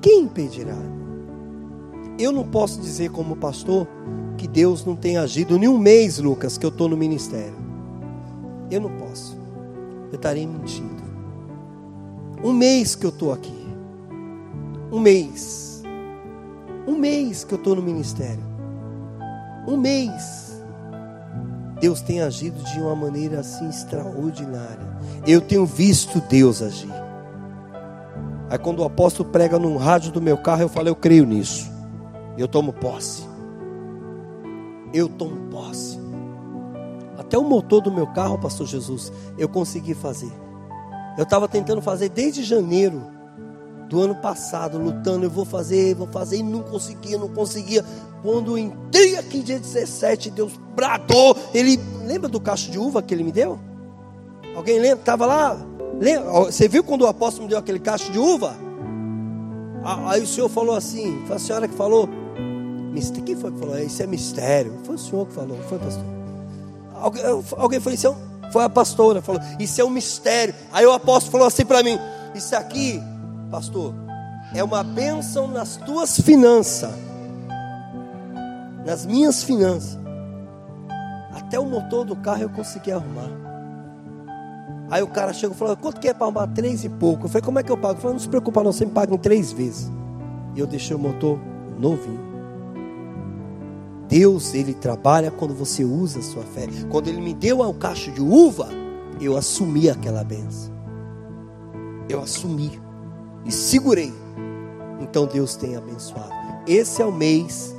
quem 0.00 0.22
impedirá? 0.22 0.76
Eu 2.18 2.32
não 2.32 2.44
posso 2.44 2.80
dizer 2.80 3.10
como 3.10 3.36
pastor 3.36 3.86
que 4.36 4.48
Deus 4.48 4.84
não 4.84 4.96
tem 4.96 5.18
agido 5.18 5.58
nem 5.58 5.68
um 5.68 5.78
mês, 5.78 6.18
Lucas, 6.18 6.56
que 6.56 6.64
eu 6.64 6.70
estou 6.70 6.88
no 6.88 6.96
ministério. 6.96 7.54
Eu 8.70 8.80
não 8.80 8.90
posso. 8.96 9.36
Eu 10.10 10.16
estarei 10.16 10.46
mentindo. 10.46 11.04
Um 12.42 12.52
mês 12.52 12.94
que 12.94 13.04
eu 13.04 13.10
estou 13.10 13.32
aqui. 13.32 13.66
Um 14.90 15.00
mês. 15.00 15.82
Um 16.86 16.96
mês 16.96 17.44
que 17.44 17.54
eu 17.54 17.58
estou 17.58 17.76
no 17.76 17.82
ministério. 17.82 18.42
Um 19.66 19.76
mês. 19.76 20.43
Deus 21.80 22.00
tem 22.00 22.20
agido 22.20 22.62
de 22.64 22.80
uma 22.80 22.94
maneira 22.94 23.40
assim 23.40 23.68
extraordinária. 23.68 24.96
Eu 25.26 25.40
tenho 25.40 25.66
visto 25.66 26.20
Deus 26.20 26.62
agir. 26.62 26.92
Aí 28.48 28.58
quando 28.58 28.80
o 28.80 28.84
apóstolo 28.84 29.28
prega 29.30 29.58
num 29.58 29.76
rádio 29.76 30.12
do 30.12 30.20
meu 30.20 30.36
carro, 30.36 30.62
eu 30.62 30.68
falo, 30.68 30.88
eu 30.88 30.96
creio 30.96 31.24
nisso. 31.24 31.70
Eu 32.38 32.46
tomo 32.46 32.72
posse. 32.72 33.24
Eu 34.92 35.08
tomo 35.08 35.48
posse. 35.50 35.98
Até 37.18 37.38
o 37.38 37.44
motor 37.44 37.80
do 37.80 37.92
meu 37.92 38.06
carro, 38.08 38.38
pastor 38.38 38.66
Jesus, 38.66 39.12
eu 39.38 39.48
consegui 39.48 39.94
fazer. 39.94 40.32
Eu 41.16 41.24
estava 41.24 41.48
tentando 41.48 41.80
fazer 41.80 42.08
desde 42.08 42.42
janeiro 42.42 43.02
do 43.88 44.00
ano 44.00 44.16
passado, 44.16 44.78
lutando, 44.78 45.24
eu 45.24 45.30
vou 45.30 45.44
fazer, 45.44 45.94
vou 45.94 46.06
fazer, 46.06 46.38
e 46.38 46.42
não 46.42 46.62
conseguia, 46.62 47.18
não 47.18 47.28
conseguia. 47.28 47.84
Quando 48.24 48.56
entrei 48.56 49.18
aqui 49.18 49.40
dia 49.40 49.60
17, 49.60 50.30
Deus 50.30 50.58
bradou. 50.74 51.36
Ele 51.52 51.78
lembra 52.06 52.28
do 52.28 52.40
cacho 52.40 52.70
de 52.70 52.78
uva 52.78 53.02
que 53.02 53.12
ele 53.12 53.22
me 53.22 53.30
deu? 53.30 53.60
Alguém 54.56 54.80
lembra? 54.80 55.00
Estava 55.00 55.26
lá? 55.26 55.60
Lembra? 56.00 56.30
Você 56.44 56.66
viu 56.66 56.82
quando 56.82 57.02
o 57.02 57.06
apóstolo 57.06 57.44
me 57.44 57.50
deu 57.50 57.58
aquele 57.58 57.78
cacho 57.78 58.10
de 58.10 58.18
uva? 58.18 58.56
Aí 60.06 60.22
o 60.22 60.26
senhor 60.26 60.48
falou 60.48 60.74
assim, 60.74 61.22
foi 61.26 61.36
a 61.36 61.38
senhora 61.38 61.68
que 61.68 61.74
falou. 61.74 62.08
Quem 63.26 63.36
foi 63.36 63.52
que 63.52 63.58
falou? 63.58 63.78
Isso 63.78 64.02
é 64.02 64.06
mistério. 64.06 64.78
Foi 64.84 64.94
o 64.94 64.98
senhor 64.98 65.26
que 65.26 65.34
falou, 65.34 65.58
foi 65.68 65.78
pastor. 65.78 66.04
Alguém, 66.94 67.22
alguém 67.58 67.80
falou, 67.80 67.94
isso 67.94 68.06
é 68.06 68.50
foi 68.50 68.62
a 68.62 68.68
pastora, 68.68 69.20
falou, 69.20 69.40
isso 69.58 69.80
é 69.80 69.84
um 69.84 69.90
mistério. 69.90 70.54
Aí 70.72 70.86
o 70.86 70.92
apóstolo 70.92 71.32
falou 71.32 71.46
assim 71.46 71.66
para 71.66 71.82
mim: 71.82 71.98
Isso 72.34 72.54
aqui 72.54 73.02
pastor, 73.50 73.94
é 74.52 74.64
uma 74.64 74.82
bênção 74.82 75.46
nas 75.46 75.76
tuas 75.76 76.20
finanças, 76.20 76.90
nas 78.84 79.06
minhas 79.06 79.42
finanças. 79.42 79.98
Até 81.32 81.58
o 81.58 81.66
motor 81.66 82.04
do 82.04 82.14
carro 82.16 82.42
eu 82.42 82.50
consegui 82.50 82.92
arrumar. 82.92 83.30
Aí 84.90 85.02
o 85.02 85.08
cara 85.08 85.32
chegou 85.32 85.54
e 85.54 85.58
falou: 85.58 85.76
quanto 85.76 86.00
que 86.00 86.08
é 86.08 86.14
para 86.14 86.26
arrumar? 86.26 86.46
Três 86.48 86.84
e 86.84 86.88
pouco. 86.88 87.24
Eu 87.24 87.28
falei: 87.28 87.42
como 87.42 87.58
é 87.58 87.62
que 87.62 87.72
eu 87.72 87.76
pago? 87.76 87.94
Eu 87.94 88.00
falei: 88.02 88.14
não 88.14 88.20
se 88.20 88.28
preocupa, 88.28 88.62
não, 88.62 88.72
você 88.72 88.84
me 88.84 88.92
paga 88.92 89.14
em 89.14 89.18
três 89.18 89.50
vezes. 89.50 89.90
E 90.54 90.60
eu 90.60 90.66
deixei 90.66 90.94
o 90.94 90.98
motor 90.98 91.38
novinho. 91.78 92.34
Deus, 94.08 94.54
Ele 94.54 94.74
trabalha 94.74 95.30
quando 95.30 95.54
você 95.54 95.84
usa 95.84 96.20
a 96.20 96.22
sua 96.22 96.42
fé. 96.42 96.68
Quando 96.90 97.08
Ele 97.08 97.20
me 97.20 97.34
deu 97.34 97.60
o 97.60 97.74
cacho 97.74 98.12
de 98.12 98.20
uva, 98.20 98.68
eu 99.20 99.36
assumi 99.36 99.88
aquela 99.88 100.22
benção. 100.22 100.72
Eu 102.08 102.20
assumi 102.20 102.80
e 103.44 103.50
segurei. 103.50 104.12
Então 105.00 105.26
Deus 105.26 105.56
tem 105.56 105.74
abençoado. 105.74 106.30
Esse 106.66 107.02
é 107.02 107.04
o 107.04 107.12
mês 107.12 107.73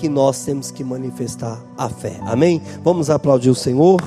que 0.00 0.08
nós 0.08 0.42
temos 0.46 0.70
que 0.70 0.82
manifestar 0.82 1.62
a 1.76 1.86
fé. 1.90 2.16
Amém? 2.22 2.62
Vamos 2.82 3.10
aplaudir 3.10 3.50
o 3.50 3.54
Senhor. 3.54 4.00